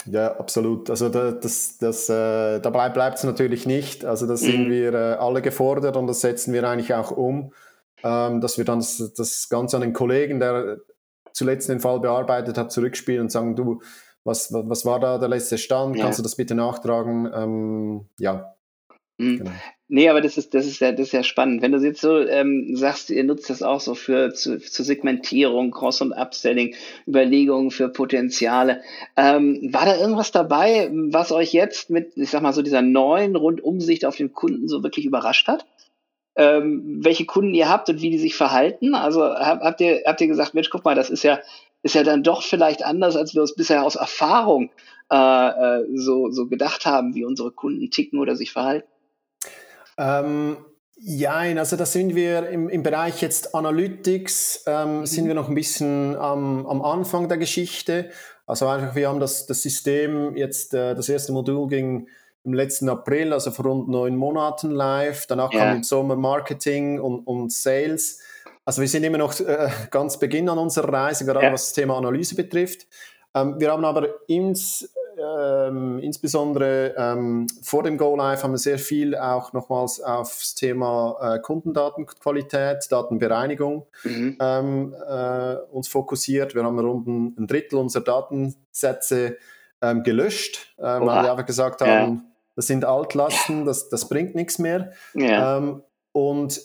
Ja, 0.08 0.36
absolut. 0.38 0.90
Also 0.90 1.08
das, 1.08 1.40
das, 1.40 1.78
das, 1.78 2.08
äh, 2.08 2.60
dabei 2.60 2.88
bleibt 2.88 3.18
es 3.18 3.24
natürlich 3.24 3.66
nicht. 3.66 4.04
Also 4.04 4.28
da 4.28 4.36
sind 4.36 4.68
mhm. 4.68 4.70
wir 4.70 4.94
äh, 4.94 5.14
alle 5.14 5.42
gefordert 5.42 5.96
und 5.96 6.06
das 6.06 6.20
setzen 6.20 6.52
wir 6.52 6.62
eigentlich 6.68 6.94
auch 6.94 7.10
um, 7.10 7.52
ähm, 8.04 8.40
dass 8.40 8.58
wir 8.58 8.64
dann 8.64 8.78
das, 8.78 9.12
das 9.16 9.48
Ganze 9.48 9.76
an 9.76 9.82
den 9.82 9.92
Kollegen, 9.92 10.38
der 10.38 10.78
zuletzt 11.36 11.68
den 11.68 11.80
Fall 11.80 12.00
bearbeitet 12.00 12.56
hat, 12.56 12.72
zurückspielen 12.72 13.22
und 13.22 13.30
sagen, 13.30 13.54
du, 13.56 13.80
was, 14.24 14.52
was 14.52 14.86
war 14.86 14.98
da 14.98 15.18
der 15.18 15.28
letzte 15.28 15.58
Stand? 15.58 15.96
Ja. 15.96 16.04
Kannst 16.04 16.18
du 16.18 16.22
das 16.22 16.34
bitte 16.34 16.54
nachtragen? 16.54 17.30
Ähm, 17.32 18.08
ja. 18.18 18.54
Mhm. 19.18 19.38
Genau. 19.38 19.50
Nee, 19.88 20.08
aber 20.08 20.20
das 20.20 20.36
ist, 20.36 20.52
das 20.54 20.66
ist 20.66 20.80
ja, 20.80 20.90
das 20.90 21.08
ist 21.08 21.12
ja 21.12 21.22
spannend. 21.22 21.62
Wenn 21.62 21.72
du 21.72 21.78
jetzt 21.78 22.00
so 22.00 22.18
ähm, 22.18 22.74
sagst, 22.74 23.10
ihr 23.10 23.22
nutzt 23.22 23.50
das 23.50 23.62
auch 23.62 23.80
so 23.80 23.94
für 23.94 24.32
zu, 24.32 24.58
zur 24.58 24.84
Segmentierung, 24.84 25.70
Cross- 25.70 26.00
und 26.00 26.12
Upselling, 26.12 26.74
Überlegungen 27.06 27.70
für 27.70 27.88
Potenziale. 27.90 28.80
Ähm, 29.16 29.68
war 29.72 29.84
da 29.84 29.96
irgendwas 29.96 30.32
dabei, 30.32 30.90
was 30.90 31.30
euch 31.32 31.52
jetzt 31.52 31.90
mit, 31.90 32.16
ich 32.16 32.30
sag 32.30 32.42
mal, 32.42 32.52
so 32.52 32.62
dieser 32.62 32.82
neuen 32.82 33.36
Rundumsicht 33.36 34.06
auf 34.06 34.16
den 34.16 34.32
Kunden 34.32 34.68
so 34.68 34.82
wirklich 34.82 35.04
überrascht 35.04 35.46
hat? 35.46 35.66
Ähm, 36.36 37.00
welche 37.02 37.24
Kunden 37.24 37.54
ihr 37.54 37.68
habt 37.68 37.88
und 37.88 38.02
wie 38.02 38.10
die 38.10 38.18
sich 38.18 38.34
verhalten? 38.34 38.94
Also 38.94 39.22
hab, 39.24 39.60
habt 39.60 39.80
ihr, 39.80 40.02
habt 40.04 40.20
ihr 40.20 40.26
gesagt, 40.26 40.54
Mensch, 40.54 40.70
guck 40.70 40.84
mal, 40.84 40.94
das 40.94 41.10
ist 41.10 41.22
ja, 41.22 41.40
ist 41.82 41.94
ja 41.94 42.02
dann 42.02 42.22
doch 42.22 42.42
vielleicht 42.42 42.84
anders, 42.84 43.16
als 43.16 43.34
wir 43.34 43.40
uns 43.40 43.54
bisher 43.54 43.84
aus 43.84 43.96
Erfahrung 43.96 44.70
äh, 45.10 45.16
äh 45.16 45.84
so, 45.94 46.30
so 46.30 46.46
gedacht 46.46 46.84
haben, 46.84 47.14
wie 47.14 47.24
unsere 47.24 47.52
Kunden 47.52 47.90
ticken 47.90 48.18
oder 48.18 48.36
sich 48.36 48.52
verhalten? 48.52 48.88
Ähm, 49.96 50.58
ja, 50.98 51.36
also 51.36 51.76
da 51.76 51.84
sind 51.84 52.14
wir 52.14 52.48
im, 52.48 52.68
im 52.68 52.82
Bereich 52.82 53.20
jetzt 53.20 53.54
Analytics, 53.54 54.64
ähm, 54.66 55.00
mhm. 55.00 55.06
sind 55.06 55.26
wir 55.26 55.34
noch 55.34 55.48
ein 55.48 55.54
bisschen 55.54 56.16
am, 56.16 56.66
am 56.66 56.82
Anfang 56.82 57.28
der 57.28 57.38
Geschichte. 57.38 58.10
Also 58.46 58.66
einfach, 58.68 58.94
wir 58.94 59.08
haben 59.08 59.20
das, 59.20 59.46
das 59.46 59.62
System 59.62 60.36
jetzt, 60.36 60.72
äh, 60.72 60.94
das 60.94 61.08
erste 61.08 61.32
Modul 61.32 61.68
ging 61.68 62.08
im 62.46 62.54
letzten 62.54 62.88
April, 62.88 63.32
also 63.32 63.50
vor 63.50 63.66
rund 63.66 63.88
neun 63.88 64.16
Monaten 64.16 64.70
live. 64.70 65.26
Danach 65.26 65.52
ja. 65.52 65.58
kam 65.58 65.76
im 65.76 65.82
Sommer 65.82 66.16
Marketing 66.16 67.00
und, 67.00 67.26
und 67.26 67.52
Sales. 67.52 68.20
Also 68.64 68.80
wir 68.80 68.88
sind 68.88 69.04
immer 69.04 69.18
noch 69.18 69.38
äh, 69.40 69.68
ganz 69.90 70.18
Beginn 70.18 70.48
an 70.48 70.58
unserer 70.58 70.92
Reise, 70.92 71.24
gerade 71.24 71.46
ja. 71.46 71.52
was 71.52 71.66
das 71.66 71.72
Thema 71.72 71.96
Analyse 71.96 72.34
betrifft. 72.34 72.86
Ähm, 73.34 73.56
wir 73.58 73.70
haben 73.70 73.84
aber 73.84 74.08
ins, 74.28 74.92
ähm, 75.18 75.98
insbesondere 76.00 76.94
ähm, 76.96 77.46
vor 77.62 77.82
dem 77.82 77.98
Go 77.98 78.16
Live 78.16 78.42
haben 78.42 78.52
wir 78.52 78.58
sehr 78.58 78.78
viel 78.78 79.16
auch 79.16 79.52
nochmals 79.52 80.00
aufs 80.00 80.54
Thema 80.54 81.16
äh, 81.20 81.38
Kundendatenqualität, 81.40 82.86
Datenbereinigung 82.90 83.86
mhm. 84.04 84.36
ähm, 84.40 84.94
äh, 85.08 85.54
uns 85.70 85.88
fokussiert. 85.88 86.54
Wir 86.54 86.64
haben 86.64 86.78
rund 86.78 87.06
ein, 87.06 87.46
Drittel 87.46 87.78
unserer 87.78 88.04
Datensätze 88.04 89.36
ähm, 89.80 90.02
gelöscht, 90.02 90.74
äh, 90.78 90.82
weil 90.82 91.24
wir 91.24 91.30
einfach 91.30 91.46
gesagt 91.46 91.82
haben. 91.82 92.32
Das 92.56 92.66
sind 92.66 92.84
Altlasten, 92.84 93.64
das, 93.64 93.88
das 93.88 94.08
bringt 94.08 94.34
nichts 94.34 94.58
mehr. 94.58 94.92
Ja. 95.14 95.58
Ähm, 95.58 95.82
und 96.12 96.60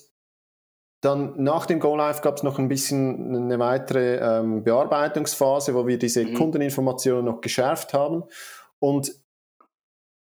dann 1.01 1.33
nach 1.43 1.65
dem 1.65 1.79
Go 1.79 1.95
Live 1.95 2.21
gab 2.21 2.37
es 2.37 2.43
noch 2.43 2.59
ein 2.59 2.67
bisschen 2.67 3.35
eine 3.35 3.59
weitere 3.59 4.17
ähm, 4.17 4.63
Bearbeitungsphase, 4.63 5.73
wo 5.73 5.87
wir 5.87 5.97
diese 5.97 6.23
mhm. 6.23 6.35
Kundeninformationen 6.35 7.25
noch 7.25 7.41
geschärft 7.41 7.93
haben. 7.93 8.23
Und 8.79 9.13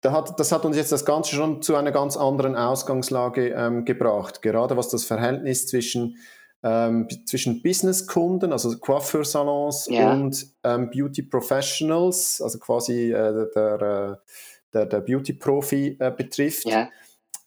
da 0.02 0.12
hat, 0.12 0.40
das 0.40 0.52
hat 0.52 0.64
uns 0.66 0.78
jetzt 0.78 0.92
das 0.92 1.04
Ganze 1.04 1.36
schon 1.36 1.62
zu 1.64 1.76
einer 1.76 1.92
ganz 1.92 2.16
anderen 2.16 2.56
Ausgangslage 2.56 3.50
ähm, 3.50 3.86
gebracht, 3.86 4.44
gerade 4.44 4.78
was 4.78 4.90
das 4.90 5.04
Verhältnis 5.04 5.66
zwischen, 5.68 6.18
ähm, 6.62 7.08
zwischen 7.26 7.64
Businesskunden, 7.64 8.52
also 8.52 8.78
Coiffeursalons 8.78 9.88
ja. 9.90 10.14
und 10.14 10.46
ähm, 10.64 10.92
Beauty 10.92 11.24
Professionals, 11.24 12.40
also 12.40 12.60
quasi 12.60 13.12
äh, 13.12 13.48
der, 13.54 13.82
äh, 13.82 14.32
der, 14.78 14.86
der 14.86 15.02
Beauty-Profi 15.02 15.98
äh, 16.00 16.12
betrifft. 16.12 16.66
Ja. 16.66 16.90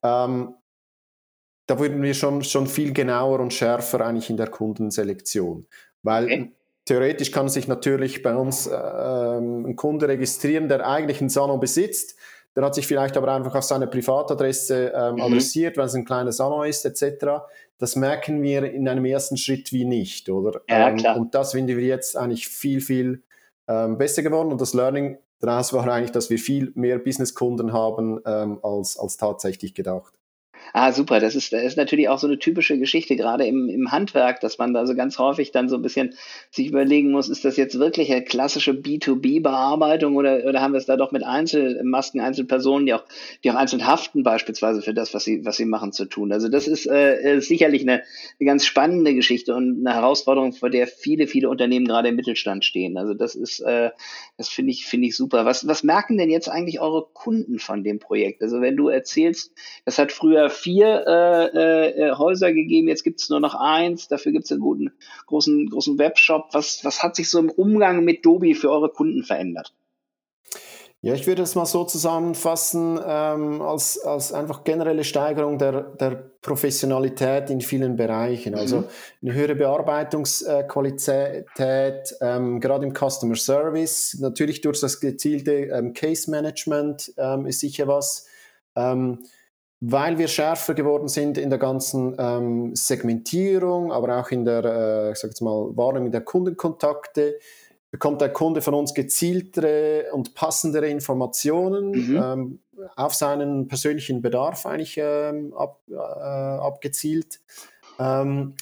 Ähm, 0.02 0.54
da 1.66 1.78
wurden 1.78 2.02
wir 2.02 2.14
schon, 2.14 2.42
schon 2.42 2.66
viel 2.66 2.92
genauer 2.92 3.40
und 3.40 3.52
schärfer 3.52 4.04
eigentlich 4.04 4.28
in 4.30 4.36
der 4.36 4.48
Kundenselektion. 4.48 5.66
Weil 6.02 6.24
okay. 6.24 6.52
theoretisch 6.84 7.30
kann 7.30 7.48
sich 7.48 7.68
natürlich 7.68 8.22
bei 8.22 8.34
uns 8.34 8.66
äh, 8.66 8.74
ein 8.74 9.76
Kunde 9.76 10.08
registrieren, 10.08 10.68
der 10.68 10.86
eigentlich 10.86 11.20
einen 11.20 11.30
Salon 11.30 11.60
besitzt, 11.60 12.16
der 12.56 12.64
hat 12.64 12.74
sich 12.74 12.86
vielleicht 12.86 13.16
aber 13.16 13.32
einfach 13.32 13.54
auf 13.54 13.62
seine 13.62 13.86
Privatadresse 13.86 14.92
ähm, 14.94 15.14
mhm. 15.14 15.20
adressiert, 15.20 15.76
weil 15.76 15.86
es 15.86 15.94
ein 15.94 16.04
kleiner 16.04 16.32
Salon 16.32 16.66
ist, 16.66 16.84
etc. 16.84 17.26
Das 17.78 17.94
merken 17.94 18.42
wir 18.42 18.64
in 18.64 18.88
einem 18.88 19.04
ersten 19.04 19.36
Schritt 19.36 19.72
wie 19.72 19.84
nicht, 19.84 20.28
oder? 20.28 20.60
Ja, 20.68 20.88
ähm, 20.88 21.04
und 21.16 21.34
das 21.34 21.52
finden 21.52 21.76
wir 21.76 21.86
jetzt 21.86 22.16
eigentlich 22.16 22.48
viel, 22.48 22.80
viel 22.80 23.22
ähm, 23.68 23.96
besser 23.96 24.22
geworden. 24.22 24.50
Und 24.50 24.60
das 24.60 24.74
Learning 24.74 25.18
daraus 25.40 25.72
war 25.72 25.86
eigentlich, 25.88 26.12
dass 26.12 26.30
wir 26.30 26.38
viel 26.38 26.72
mehr 26.74 26.98
Businesskunden 26.98 27.72
haben 27.72 28.20
ähm, 28.24 28.58
als, 28.62 28.98
als 28.98 29.16
tatsächlich 29.16 29.74
gedacht. 29.74 30.19
Ah, 30.72 30.92
super. 30.92 31.20
Das 31.20 31.34
ist, 31.34 31.52
das 31.52 31.62
ist 31.62 31.76
natürlich 31.76 32.08
auch 32.08 32.18
so 32.18 32.26
eine 32.26 32.38
typische 32.38 32.78
Geschichte, 32.78 33.16
gerade 33.16 33.46
im, 33.46 33.68
im 33.68 33.90
Handwerk, 33.90 34.40
dass 34.40 34.58
man 34.58 34.72
da 34.74 34.86
so 34.86 34.94
ganz 34.94 35.18
häufig 35.18 35.52
dann 35.52 35.68
so 35.68 35.76
ein 35.76 35.82
bisschen 35.82 36.14
sich 36.50 36.68
überlegen 36.68 37.10
muss, 37.10 37.28
ist 37.28 37.44
das 37.44 37.56
jetzt 37.56 37.78
wirklich 37.78 38.10
eine 38.12 38.24
klassische 38.24 38.72
B2B-Bearbeitung 38.72 40.16
oder, 40.16 40.44
oder 40.44 40.60
haben 40.60 40.72
wir 40.72 40.78
es 40.78 40.86
da 40.86 40.96
doch 40.96 41.12
mit 41.12 41.24
Einzelmasken, 41.24 42.20
Einzelpersonen, 42.20 42.86
die 42.86 42.94
auch, 42.94 43.04
die 43.44 43.50
auch 43.50 43.56
einzeln 43.56 43.86
haften, 43.86 44.22
beispielsweise 44.22 44.82
für 44.82 44.94
das, 44.94 45.14
was 45.14 45.24
sie, 45.24 45.44
was 45.44 45.56
sie 45.56 45.64
machen, 45.64 45.92
zu 45.92 46.06
tun. 46.06 46.32
Also 46.32 46.48
das 46.48 46.68
ist 46.68 46.86
äh, 46.86 47.40
sicherlich 47.40 47.82
eine, 47.82 48.02
eine 48.38 48.46
ganz 48.46 48.64
spannende 48.64 49.14
Geschichte 49.14 49.54
und 49.54 49.86
eine 49.86 49.94
Herausforderung, 49.94 50.52
vor 50.52 50.70
der 50.70 50.86
viele, 50.86 51.26
viele 51.26 51.48
Unternehmen 51.48 51.86
gerade 51.86 52.08
im 52.08 52.16
Mittelstand 52.16 52.64
stehen. 52.64 52.96
Also 52.96 53.14
das 53.14 53.34
ist, 53.34 53.60
äh, 53.60 53.90
das 54.36 54.48
finde 54.48 54.72
ich, 54.72 54.86
finde 54.86 55.08
ich 55.08 55.16
super. 55.16 55.44
Was, 55.44 55.66
was 55.66 55.82
merken 55.82 56.18
denn 56.18 56.30
jetzt 56.30 56.48
eigentlich 56.48 56.80
eure 56.80 57.06
Kunden 57.12 57.58
von 57.58 57.82
dem 57.84 57.98
Projekt? 57.98 58.42
Also 58.42 58.60
wenn 58.60 58.76
du 58.76 58.88
erzählst, 58.88 59.52
das 59.84 59.98
hat 59.98 60.12
früher 60.12 60.50
vier 60.60 61.04
äh, 61.06 61.88
äh, 61.88 62.12
Häuser 62.12 62.52
gegeben, 62.52 62.88
jetzt 62.88 63.04
gibt 63.04 63.20
es 63.20 63.28
nur 63.30 63.40
noch 63.40 63.54
eins, 63.54 64.08
dafür 64.08 64.32
gibt 64.32 64.44
es 64.44 64.52
einen 64.52 64.60
guten, 64.60 64.92
großen, 65.26 65.68
großen 65.70 65.98
Webshop. 65.98 66.48
Was, 66.52 66.84
was 66.84 67.02
hat 67.02 67.16
sich 67.16 67.28
so 67.30 67.38
im 67.38 67.50
Umgang 67.50 68.04
mit 68.04 68.24
Dobi 68.24 68.54
für 68.54 68.70
eure 68.70 68.90
Kunden 68.90 69.24
verändert? 69.24 69.72
Ja, 71.02 71.14
ich 71.14 71.26
würde 71.26 71.40
es 71.40 71.54
mal 71.54 71.64
so 71.64 71.84
zusammenfassen, 71.84 73.00
ähm, 73.02 73.62
als, 73.62 73.98
als 74.04 74.34
einfach 74.34 74.64
generelle 74.64 75.02
Steigerung 75.02 75.56
der, 75.56 75.80
der 75.80 76.10
Professionalität 76.42 77.48
in 77.48 77.62
vielen 77.62 77.96
Bereichen. 77.96 78.54
Also 78.54 78.80
mhm. 78.80 78.84
eine 79.22 79.32
höhere 79.32 79.54
Bearbeitungsqualität, 79.54 81.46
ähm, 82.20 82.60
gerade 82.60 82.84
im 82.84 82.92
Customer 82.92 83.36
Service, 83.36 84.18
natürlich 84.20 84.60
durch 84.60 84.78
das 84.80 85.00
gezielte 85.00 85.52
ähm, 85.52 85.94
Case 85.94 86.30
Management 86.30 87.14
ähm, 87.16 87.46
ist 87.46 87.60
sicher 87.60 87.88
was. 87.88 88.26
Ähm, 88.76 89.20
weil 89.80 90.18
wir 90.18 90.28
schärfer 90.28 90.74
geworden 90.74 91.08
sind 91.08 91.38
in 91.38 91.48
der 91.48 91.58
ganzen 91.58 92.14
ähm, 92.18 92.76
Segmentierung, 92.76 93.92
aber 93.92 94.20
auch 94.20 94.30
in 94.30 94.44
der, 94.44 94.64
äh, 94.64 95.12
ich 95.12 95.18
sag 95.18 95.30
jetzt 95.30 95.40
mal, 95.40 95.74
Wahrnehmung 95.74 96.12
der 96.12 96.20
Kundenkontakte, 96.20 97.38
bekommt 97.90 98.20
der 98.20 98.32
Kunde 98.32 98.62
von 98.62 98.74
uns 98.74 98.94
gezieltere 98.94 100.12
und 100.12 100.34
passendere 100.34 100.88
Informationen 100.88 101.90
mhm. 101.90 102.22
ähm, 102.22 102.60
auf 102.94 103.14
seinen 103.14 103.68
persönlichen 103.68 104.22
Bedarf 104.22 104.64
eigentlich 104.66 104.96
ähm, 104.98 105.52
ab, 105.54 105.80
äh, 105.88 105.94
abgezielt. 105.94 107.40
Ähm, 107.98 108.54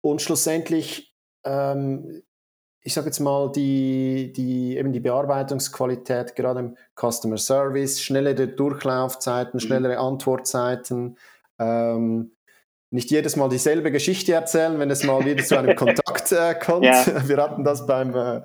und 0.00 0.22
schlussendlich 0.22 1.12
ähm, 1.44 2.22
ich 2.86 2.94
sage 2.94 3.06
jetzt 3.06 3.18
mal, 3.18 3.50
die, 3.50 4.32
die, 4.32 4.76
eben 4.76 4.92
die 4.92 5.00
Bearbeitungsqualität, 5.00 6.36
gerade 6.36 6.60
im 6.60 6.76
Customer 6.94 7.36
Service, 7.36 8.00
schnellere 8.00 8.46
Durchlaufzeiten, 8.46 9.54
mhm. 9.54 9.60
schnellere 9.60 9.98
Antwortzeiten, 9.98 11.18
ähm, 11.58 12.30
nicht 12.90 13.10
jedes 13.10 13.34
Mal 13.34 13.48
dieselbe 13.48 13.90
Geschichte 13.90 14.34
erzählen, 14.34 14.78
wenn 14.78 14.88
es 14.88 15.02
mal 15.02 15.24
wieder 15.24 15.42
zu 15.42 15.58
einem 15.58 15.74
Kontakt 15.76 16.30
äh, 16.30 16.54
kommt. 16.54 16.84
Ja. 16.84 17.04
Wir 17.28 17.38
hatten 17.38 17.64
das 17.64 17.84
beim 17.86 18.14
äh, 18.14 18.42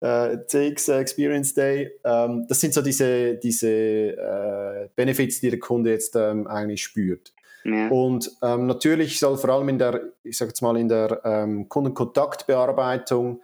äh, 0.00 0.38
CX 0.46 0.88
Experience 0.88 1.54
Day. 1.54 1.90
Ähm, 2.04 2.44
das 2.46 2.60
sind 2.60 2.74
so 2.74 2.82
diese, 2.82 3.36
diese 3.36 3.70
äh, 3.70 4.88
Benefits, 4.96 5.40
die 5.40 5.48
der 5.48 5.60
Kunde 5.60 5.92
jetzt 5.92 6.14
ähm, 6.14 6.46
eigentlich 6.46 6.82
spürt. 6.82 7.32
Ja. 7.64 7.88
Und 7.88 8.30
ähm, 8.42 8.66
natürlich 8.66 9.18
soll 9.18 9.38
vor 9.38 9.48
allem 9.50 9.70
in 9.70 9.78
der, 9.78 10.02
ich 10.22 10.36
sage 10.36 10.50
jetzt 10.50 10.60
mal, 10.60 10.76
in 10.76 10.88
der 10.88 11.22
ähm, 11.24 11.70
Kundenkontaktbearbeitung 11.70 13.40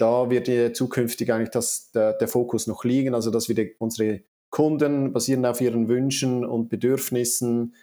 da 0.00 0.30
wird 0.30 0.48
ja 0.48 0.72
zukünftig 0.72 1.32
eigentlich 1.32 1.50
das, 1.50 1.90
der, 1.92 2.14
der 2.14 2.28
Fokus 2.28 2.66
noch 2.66 2.84
liegen, 2.84 3.14
also 3.14 3.30
dass 3.30 3.48
wir 3.48 3.54
die, 3.54 3.74
unsere 3.78 4.22
Kunden 4.50 5.12
basierend 5.12 5.46
auf 5.46 5.60
ihren 5.60 5.88
Wünschen 5.88 6.44
und 6.44 6.68
Bedürfnissen 6.68 7.74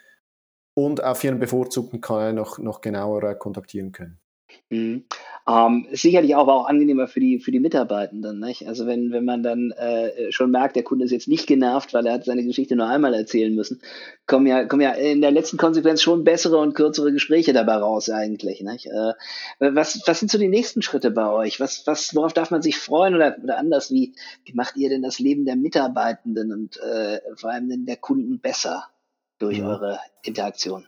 und 0.73 1.03
auf 1.03 1.23
ihren 1.23 1.39
bevorzugten 1.39 2.01
Kanal 2.01 2.33
noch, 2.33 2.59
noch 2.59 2.81
genauer 2.81 3.23
äh, 3.23 3.35
kontaktieren 3.35 3.91
können. 3.91 4.19
Ähm, 5.49 5.87
sicherlich 5.93 6.35
auch, 6.35 6.49
auch 6.49 6.67
angenehmer 6.67 7.07
für 7.07 7.21
die, 7.21 7.39
für 7.39 7.51
die 7.51 7.61
Mitarbeitenden. 7.61 8.37
Nicht? 8.41 8.67
Also 8.67 8.85
wenn, 8.85 9.11
wenn 9.13 9.23
man 9.23 9.43
dann 9.43 9.71
äh, 9.71 10.29
schon 10.29 10.51
merkt, 10.51 10.75
der 10.75 10.83
Kunde 10.83 11.05
ist 11.05 11.11
jetzt 11.11 11.29
nicht 11.29 11.47
genervt, 11.47 11.93
weil 11.93 12.05
er 12.05 12.15
hat 12.15 12.25
seine 12.25 12.43
Geschichte 12.43 12.75
nur 12.75 12.87
einmal 12.87 13.13
erzählen 13.13 13.55
müssen, 13.55 13.81
kommen 14.25 14.45
ja, 14.45 14.65
kommen 14.65 14.81
ja 14.81 14.91
in 14.91 15.21
der 15.21 15.31
letzten 15.31 15.55
Konsequenz 15.55 16.01
schon 16.01 16.25
bessere 16.25 16.57
und 16.57 16.73
kürzere 16.73 17.13
Gespräche 17.13 17.53
dabei 17.53 17.75
raus 17.75 18.09
eigentlich. 18.09 18.61
Nicht? 18.61 18.87
Äh, 18.87 19.13
was, 19.59 20.01
was 20.05 20.19
sind 20.19 20.29
so 20.29 20.37
die 20.37 20.49
nächsten 20.49 20.81
Schritte 20.81 21.11
bei 21.11 21.31
euch? 21.31 21.61
Was, 21.61 21.87
was, 21.87 22.13
worauf 22.13 22.33
darf 22.33 22.51
man 22.51 22.61
sich 22.61 22.77
freuen 22.77 23.15
oder, 23.15 23.37
oder 23.41 23.57
anders, 23.57 23.89
wie, 23.89 24.15
wie 24.43 24.53
macht 24.53 24.75
ihr 24.75 24.89
denn 24.89 25.01
das 25.01 25.17
Leben 25.17 25.45
der 25.45 25.55
Mitarbeitenden 25.55 26.51
und 26.51 26.77
äh, 26.81 27.21
vor 27.35 27.51
allem 27.51 27.85
der 27.85 27.97
Kunden 27.97 28.41
besser 28.41 28.87
durch 29.39 29.59
ja. 29.59 29.69
eure 29.69 29.99
Interaktion? 30.23 30.87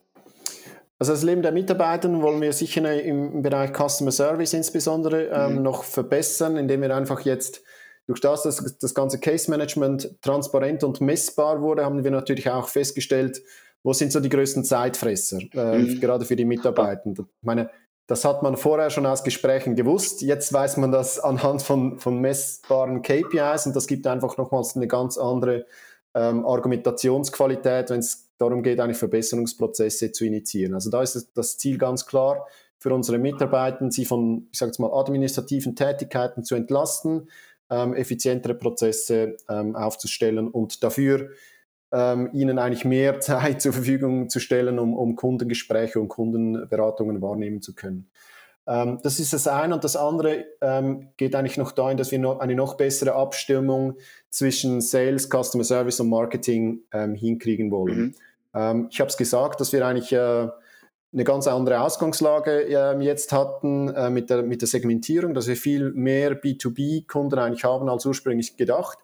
Also 1.00 1.14
das 1.14 1.24
Leben 1.24 1.42
der 1.42 1.54
Mitarbeiter 1.54 2.12
wollen 2.22 2.42
wir 2.42 2.52
sicher 2.52 3.02
im 3.02 3.42
Bereich 3.42 3.72
Customer 3.72 4.12
Service 4.12 4.54
insbesondere 4.54 5.28
ähm, 5.28 5.56
mhm. 5.56 5.64
noch 5.64 5.84
verbessern, 5.84 6.58
indem 6.58 6.82
wir 6.82 6.94
einfach 6.94 7.22
jetzt 7.22 7.64
durch 8.06 8.20
das, 8.20 8.44
dass 8.44 8.78
das 8.80 8.94
ganze 8.94 9.20
Case 9.20 9.50
Management 9.50 10.22
transparent 10.22 10.84
und 10.84 11.00
messbar 11.00 11.62
wurde, 11.62 11.86
haben 11.86 12.04
wir 12.04 12.12
natürlich 12.12 12.50
auch 12.50 12.68
festgestellt, 12.68 13.42
wo 13.84 13.94
sind 13.94 14.12
so 14.12 14.20
die 14.20 14.30
größten 14.30 14.66
Zeitfresser, 14.66 15.40
äh, 15.54 15.78
mhm. 15.78 16.00
gerade 16.02 16.26
für 16.26 16.36
die 16.36 16.44
Mitarbeiter. 16.44 17.12
Ich 17.12 17.26
meine, 17.44 17.70
das 18.08 18.26
hat 18.26 18.42
man 18.42 18.58
vorher 18.58 18.90
schon 18.90 19.06
aus 19.06 19.24
Gesprächen 19.24 19.76
gewusst. 19.76 20.22
Jetzt 20.22 20.52
weiß 20.52 20.78
man 20.78 20.92
das 20.92 21.20
anhand 21.20 21.62
von, 21.62 22.00
von 22.00 22.20
messbaren 22.20 23.04
KPIs 23.04 23.68
und 23.68 23.76
das 23.76 23.88
gibt 23.88 24.08
einfach 24.08 24.38
nochmals 24.38 24.76
eine 24.76 24.88
ganz 24.88 25.18
andere 25.18 25.66
ähm, 26.16 26.46
Argumentationsqualität, 26.46 27.92
wenn 27.92 28.00
es 28.00 28.29
darum 28.40 28.64
geht, 28.64 28.80
eigentlich 28.80 28.98
Verbesserungsprozesse 28.98 30.12
zu 30.12 30.26
initiieren. 30.26 30.74
Also 30.74 30.90
da 30.90 31.04
ist 31.04 31.32
das 31.36 31.58
Ziel 31.58 31.78
ganz 31.78 32.06
klar 32.06 32.48
für 32.80 32.94
unsere 32.94 33.18
Mitarbeiter, 33.18 33.92
sie 33.92 34.06
von, 34.06 34.48
ich 34.52 34.58
sage 34.58 34.70
jetzt 34.70 34.80
mal, 34.80 34.92
administrativen 34.92 35.76
Tätigkeiten 35.76 36.44
zu 36.44 36.56
entlasten, 36.56 37.30
ähm, 37.70 37.94
effizientere 37.94 38.56
Prozesse 38.56 39.36
ähm, 39.50 39.76
aufzustellen 39.76 40.48
und 40.48 40.84
dafür 40.84 41.30
ähm, 41.92 42.30
ihnen 42.34 42.58
eigentlich 42.58 42.86
mehr 42.86 43.20
Zeit 43.20 43.62
zur 43.62 43.74
Verfügung 43.74 44.30
zu 44.30 44.40
stellen, 44.40 44.80
um, 44.80 44.96
um 44.96 45.16
Kundengespräche 45.16 46.00
und 46.00 46.08
Kundenberatungen 46.08 47.22
wahrnehmen 47.22 47.62
zu 47.62 47.76
können. 47.76 48.10
Ähm, 48.70 49.00
das 49.04 49.20
ist 49.20 49.34
das 49.34 49.48
eine. 49.48 49.74
Und 49.74 49.84
das 49.84 49.96
andere 49.96 50.46
ähm, 50.62 51.10
geht 51.18 51.36
eigentlich 51.36 51.58
noch 51.58 51.72
dahin, 51.72 51.98
dass 51.98 52.12
wir 52.12 52.20
noch 52.20 52.40
eine 52.40 52.56
noch 52.56 52.78
bessere 52.78 53.14
Abstimmung 53.14 53.96
zwischen 54.30 54.80
Sales, 54.80 55.28
Customer 55.30 55.64
Service 55.64 56.00
und 56.00 56.10
Marketing 56.10 56.84
ähm, 56.94 57.16
hinkriegen 57.16 57.72
wollen. 57.72 57.98
Mhm. 57.98 58.16
Ähm, 58.54 58.88
ich 58.92 59.00
habe 59.00 59.10
es 59.10 59.18
gesagt, 59.18 59.60
dass 59.60 59.74
wir 59.74 59.86
eigentlich 59.86 60.12
äh, 60.12 60.48
eine 61.12 61.24
ganz 61.24 61.48
andere 61.48 61.82
Ausgangslage 61.82 62.68
äh, 62.68 63.00
jetzt 63.02 63.32
hatten 63.32 63.90
äh, 63.90 64.10
mit, 64.10 64.30
der, 64.30 64.44
mit 64.44 64.62
der 64.62 64.68
Segmentierung, 64.68 65.34
dass 65.34 65.48
wir 65.48 65.56
viel 65.56 65.92
mehr 65.92 66.40
B2B-Kunden 66.40 67.40
eigentlich 67.40 67.64
haben 67.64 67.90
als 67.90 68.06
ursprünglich 68.06 68.58
gedacht. 68.58 68.98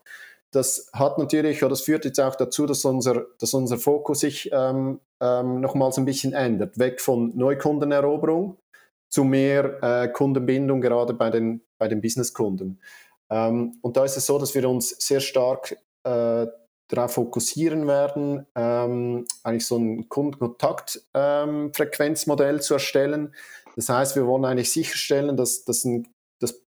Das 0.51 0.89
hat 0.93 1.17
natürlich, 1.17 1.63
oder 1.63 1.71
das 1.71 1.81
führt 1.81 2.05
jetzt 2.05 2.19
auch 2.19 2.35
dazu, 2.35 2.65
dass 2.65 2.85
unser, 2.85 3.25
dass 3.39 3.53
unser 3.53 3.77
Fokus 3.77 4.21
sich 4.21 4.49
ähm, 4.53 4.99
ähm, 5.19 5.59
nochmals 5.59 5.97
ein 5.97 6.05
bisschen 6.05 6.33
ändert. 6.33 6.77
Weg 6.77 7.01
von 7.01 7.35
Neukundeneroberung 7.35 8.57
zu 9.09 9.23
mehr 9.23 9.83
äh, 9.83 10.07
Kundenbindung, 10.07 10.81
gerade 10.81 11.13
bei 11.13 11.29
den, 11.29 11.61
bei 11.77 11.87
den 11.87 12.01
Businesskunden. 12.01 12.79
Ähm, 13.29 13.79
und 13.81 13.97
da 13.97 14.05
ist 14.05 14.17
es 14.17 14.27
so, 14.27 14.37
dass 14.37 14.53
wir 14.53 14.69
uns 14.69 14.89
sehr 14.89 15.19
stark 15.19 15.77
äh, 16.03 16.47
darauf 16.87 17.13
fokussieren 17.13 17.87
werden, 17.87 18.45
ähm, 18.55 19.25
eigentlich 19.43 19.65
so 19.65 19.77
ein 19.77 20.07
Kundenkontaktfrequenzmodell 20.09 22.55
ähm, 22.55 22.61
zu 22.61 22.73
erstellen. 22.75 23.33
Das 23.75 23.89
heißt, 23.89 24.15
wir 24.15 24.27
wollen 24.27 24.45
eigentlich 24.45 24.71
sicherstellen, 24.71 25.35
dass, 25.35 25.65
dass, 25.65 25.83
ein, 25.83 26.07
dass 26.39 26.63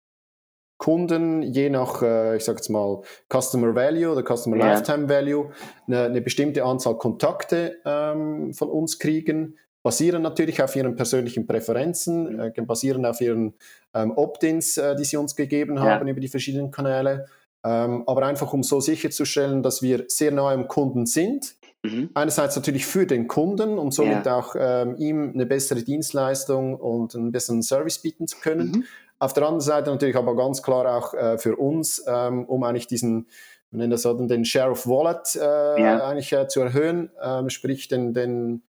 Kunden 0.76 1.42
je 1.42 1.70
nach, 1.70 2.02
äh, 2.02 2.36
ich 2.36 2.44
sage 2.44 2.58
jetzt 2.58 2.68
mal, 2.68 3.02
Customer 3.32 3.74
Value 3.74 4.12
oder 4.12 4.22
Customer 4.22 4.56
ja. 4.56 4.72
Lifetime 4.72 5.08
Value 5.08 5.50
eine, 5.86 6.04
eine, 6.04 6.20
bestimmte 6.20 6.64
Anzahl 6.64 6.98
Kontakte 6.98 7.78
ähm, 7.84 8.52
von 8.54 8.68
uns 8.68 8.98
kriegen, 8.98 9.56
basieren 9.82 10.22
natürlich 10.22 10.62
auf 10.62 10.74
ihren 10.76 10.96
persönlichen 10.96 11.46
Präferenzen, 11.46 12.34
mhm. 12.34 12.40
äh, 12.40 12.50
basieren 12.62 13.06
auf 13.06 13.20
ihren 13.20 13.54
ähm, 13.94 14.12
Opt-ins, 14.16 14.76
äh, 14.76 14.96
die 14.96 15.04
sie 15.04 15.16
uns 15.16 15.36
gegeben 15.36 15.80
haben 15.80 16.06
ja. 16.06 16.12
über 16.12 16.20
die 16.20 16.28
verschiedenen 16.28 16.70
Kanäle. 16.70 17.26
Ähm, 17.64 18.04
aber 18.06 18.24
einfach 18.26 18.52
um 18.52 18.62
so 18.62 18.80
sicherzustellen, 18.80 19.62
dass 19.62 19.82
wir 19.82 20.04
sehr 20.08 20.30
nah 20.30 20.50
am 20.50 20.68
Kunden 20.68 21.06
sind. 21.06 21.56
Mhm. 21.82 22.10
Einerseits 22.14 22.56
natürlich 22.56 22.86
für 22.86 23.06
den 23.06 23.28
Kunden, 23.28 23.78
um 23.78 23.90
somit 23.90 24.26
ja. 24.26 24.36
auch 24.36 24.54
ähm, 24.58 24.96
ihm 24.96 25.32
eine 25.32 25.46
bessere 25.46 25.82
Dienstleistung 25.82 26.76
und 26.76 27.14
einen 27.14 27.32
besseren 27.32 27.62
Service 27.62 27.98
bieten 27.98 28.26
zu 28.26 28.38
können. 28.38 28.70
Mhm. 28.70 28.84
Auf 29.18 29.32
der 29.32 29.44
anderen 29.44 29.60
Seite 29.60 29.90
natürlich 29.90 30.16
aber 30.16 30.36
ganz 30.36 30.62
klar 30.62 30.96
auch 30.96 31.14
äh, 31.14 31.38
für 31.38 31.56
uns, 31.56 32.02
ähm, 32.06 32.44
um 32.44 32.62
eigentlich 32.62 32.86
diesen, 32.86 33.26
wir 33.70 33.78
nennen 33.78 33.90
das 33.90 34.02
so, 34.02 34.14
den 34.14 34.44
Share 34.44 34.70
of 34.70 34.86
Wallet 34.86 35.34
äh, 35.34 35.82
ja. 35.82 36.06
eigentlich 36.06 36.32
äh, 36.32 36.46
zu 36.46 36.60
erhöhen, 36.60 37.10
ähm, 37.20 37.50
sprich 37.50 37.88
den, 37.88 38.14
den, 38.14 38.62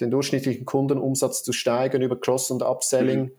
den 0.00 0.10
durchschnittlichen 0.10 0.64
Kundenumsatz 0.64 1.44
zu 1.44 1.52
steigern 1.52 2.02
über 2.02 2.20
Cross- 2.20 2.50
und 2.50 2.62
Upselling. 2.62 3.20
Mhm 3.20 3.30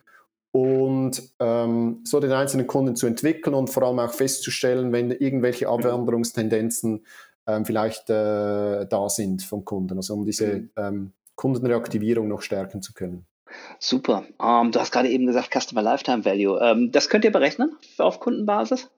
und 0.52 1.22
ähm, 1.40 2.02
so 2.04 2.20
den 2.20 2.32
einzelnen 2.32 2.68
Kunden 2.68 2.96
zu 2.96 3.08
entwickeln 3.08 3.54
und 3.54 3.70
vor 3.70 3.84
allem 3.84 4.00
auch 4.00 4.14
festzustellen, 4.14 4.92
wenn 4.92 5.12
irgendwelche 5.12 5.66
mhm. 5.66 5.74
Abwanderungstendenzen 5.74 7.06
ähm, 7.48 7.66
vielleicht 7.66 8.10
äh, 8.10 8.86
da 8.86 9.10
sind 9.10 9.44
vom 9.44 9.66
Kunden, 9.66 9.98
also 9.98 10.14
um 10.14 10.26
diese 10.26 10.48
mhm. 10.48 10.70
ähm, 10.78 11.12
Kundenreaktivierung 11.36 12.28
noch 12.28 12.42
stärken 12.42 12.82
zu 12.82 12.94
können. 12.94 13.26
Super. 13.80 14.26
Um, 14.38 14.68
ähm, 14.68 14.72
du 14.72 14.80
hast 14.80 14.92
gerade 14.92 15.10
eben 15.10 15.26
gesagt 15.26 15.52
Customer 15.52 15.82
Lifetime 15.82 16.26
Value. 16.26 16.58
Um, 16.60 16.64
ähm, 16.64 16.92
das 16.92 17.10
könnt 17.10 17.26
ihr 17.26 17.32
berechnen 17.32 17.76
auf 17.98 18.20
Kundenbasis? 18.20 18.90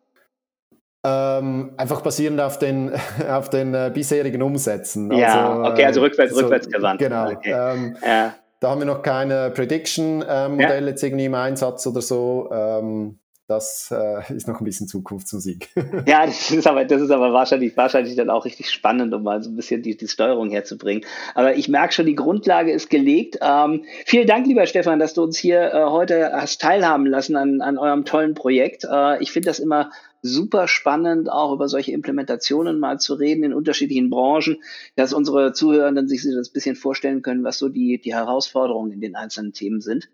Ähm, 1.04 1.72
einfach 1.78 2.02
basierend 2.02 2.40
auf 2.42 2.60
den, 2.60 2.92
auf 3.30 3.50
den 3.50 3.74
äh, 3.74 3.92
bisherigen 3.94 4.42
Umsätzen. 4.42 5.12
Ja, 5.12 5.52
also, 5.52 5.72
okay, 5.72 5.86
also 5.86 6.02
rückwärts, 6.02 6.34
so, 6.34 6.42
rückwärts 6.42 6.70
gewandt. 6.70 7.00
Genau. 7.00 7.32
Okay. 7.32 7.52
Ähm, 7.52 7.98
ja. 8.06 8.36
Da 8.62 8.70
haben 8.70 8.80
wir 8.80 8.86
noch 8.86 9.02
keine 9.02 9.50
Prediction-Modelle 9.50 10.82
ja. 10.82 10.88
jetzt 10.88 11.02
irgendwie 11.02 11.26
im 11.26 11.34
Einsatz 11.34 11.88
oder 11.88 12.02
so. 12.04 12.48
Ähm, 12.54 13.18
das 13.48 13.92
äh, 13.92 14.34
ist 14.34 14.48
noch 14.48 14.62
ein 14.62 14.66
bisschen 14.66 14.88
Zukunftsmusik. 14.88 15.70
ja, 16.06 16.28
das 16.28 16.52
ist 16.52 16.68
aber, 16.68 16.86
das 16.86 17.02
ist 17.02 17.10
aber 17.10 17.34
wahrscheinlich, 17.34 17.76
wahrscheinlich 17.76 18.16
dann 18.16 18.30
auch 18.30 18.46
richtig 18.46 18.70
spannend, 18.70 19.16
um 19.16 19.24
mal 19.24 19.42
so 19.42 19.50
ein 19.50 19.56
bisschen 19.56 19.82
die, 19.82 19.98
die 19.98 20.08
Steuerung 20.08 20.52
herzubringen. 20.52 21.04
Aber 21.34 21.56
ich 21.56 21.70
merke 21.70 21.92
schon, 21.92 22.06
die 22.06 22.14
Grundlage 22.14 22.72
ist 22.72 22.92
gelegt. 22.92 23.40
Ähm, 23.42 23.84
vielen 24.06 24.28
Dank, 24.28 24.46
lieber 24.46 24.68
Stefan, 24.68 25.00
dass 25.00 25.16
du 25.16 25.24
uns 25.24 25.40
hier 25.40 25.74
äh, 25.74 25.84
heute 25.86 26.32
hast 26.32 26.62
teilhaben 26.62 27.08
lassen 27.08 27.36
an, 27.36 27.62
an 27.62 27.80
eurem 27.80 28.06
tollen 28.06 28.36
Projekt. 28.36 28.84
Äh, 28.84 29.24
ich 29.24 29.32
finde 29.32 29.48
das 29.48 29.58
immer 29.58 29.90
super 30.22 30.68
spannend, 30.68 31.32
auch 31.32 31.54
über 31.54 31.68
solche 31.68 31.92
Implementationen 31.92 32.80
mal 32.80 33.00
zu 33.00 33.16
reden 33.16 33.44
in 33.44 33.54
unterschiedlichen 33.54 34.10
Branchen, 34.10 34.58
dass 34.96 35.14
unsere 35.14 35.54
Zuhörenden 35.54 36.08
sich 36.08 36.24
das 36.24 36.50
ein 36.50 36.54
bisschen 36.54 36.76
vorstellen 36.76 37.22
können, 37.22 37.44
was 37.44 37.58
so 37.58 37.70
die, 37.70 38.00
die 38.00 38.14
Herausforderungen 38.14 38.92
in 38.92 39.02
den 39.02 39.16
einzelnen 39.16 39.54
Themen 39.54 39.82
sind. 39.82 40.10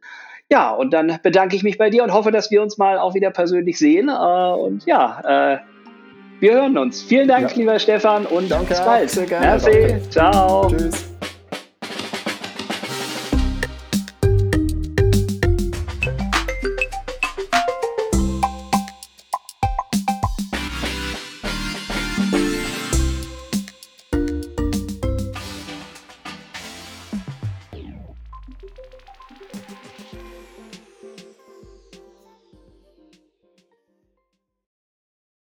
Ja, 0.49 0.71
und 0.71 0.93
dann 0.93 1.19
bedanke 1.21 1.55
ich 1.55 1.63
mich 1.63 1.77
bei 1.77 1.89
dir 1.89 2.03
und 2.03 2.13
hoffe, 2.13 2.31
dass 2.31 2.51
wir 2.51 2.61
uns 2.61 2.77
mal 2.77 2.97
auch 2.97 3.15
wieder 3.15 3.31
persönlich 3.31 3.77
sehen. 3.77 4.07
Äh, 4.07 4.11
und 4.11 4.85
ja, 4.85 5.55
äh, 5.55 5.57
wir 6.39 6.53
hören 6.53 6.77
uns. 6.77 7.01
Vielen 7.01 7.27
Dank, 7.27 7.51
ja. 7.51 7.57
lieber 7.57 7.79
Stefan, 7.79 8.25
und 8.25 8.49
Danke 8.49 8.67
bis 8.69 8.79
bald. 8.79 9.09
Sehr 9.09 9.25
gerne. 9.25 9.45
Merci. 9.45 10.09
Ciao. 10.09 10.69
Tschüss. 10.69 11.17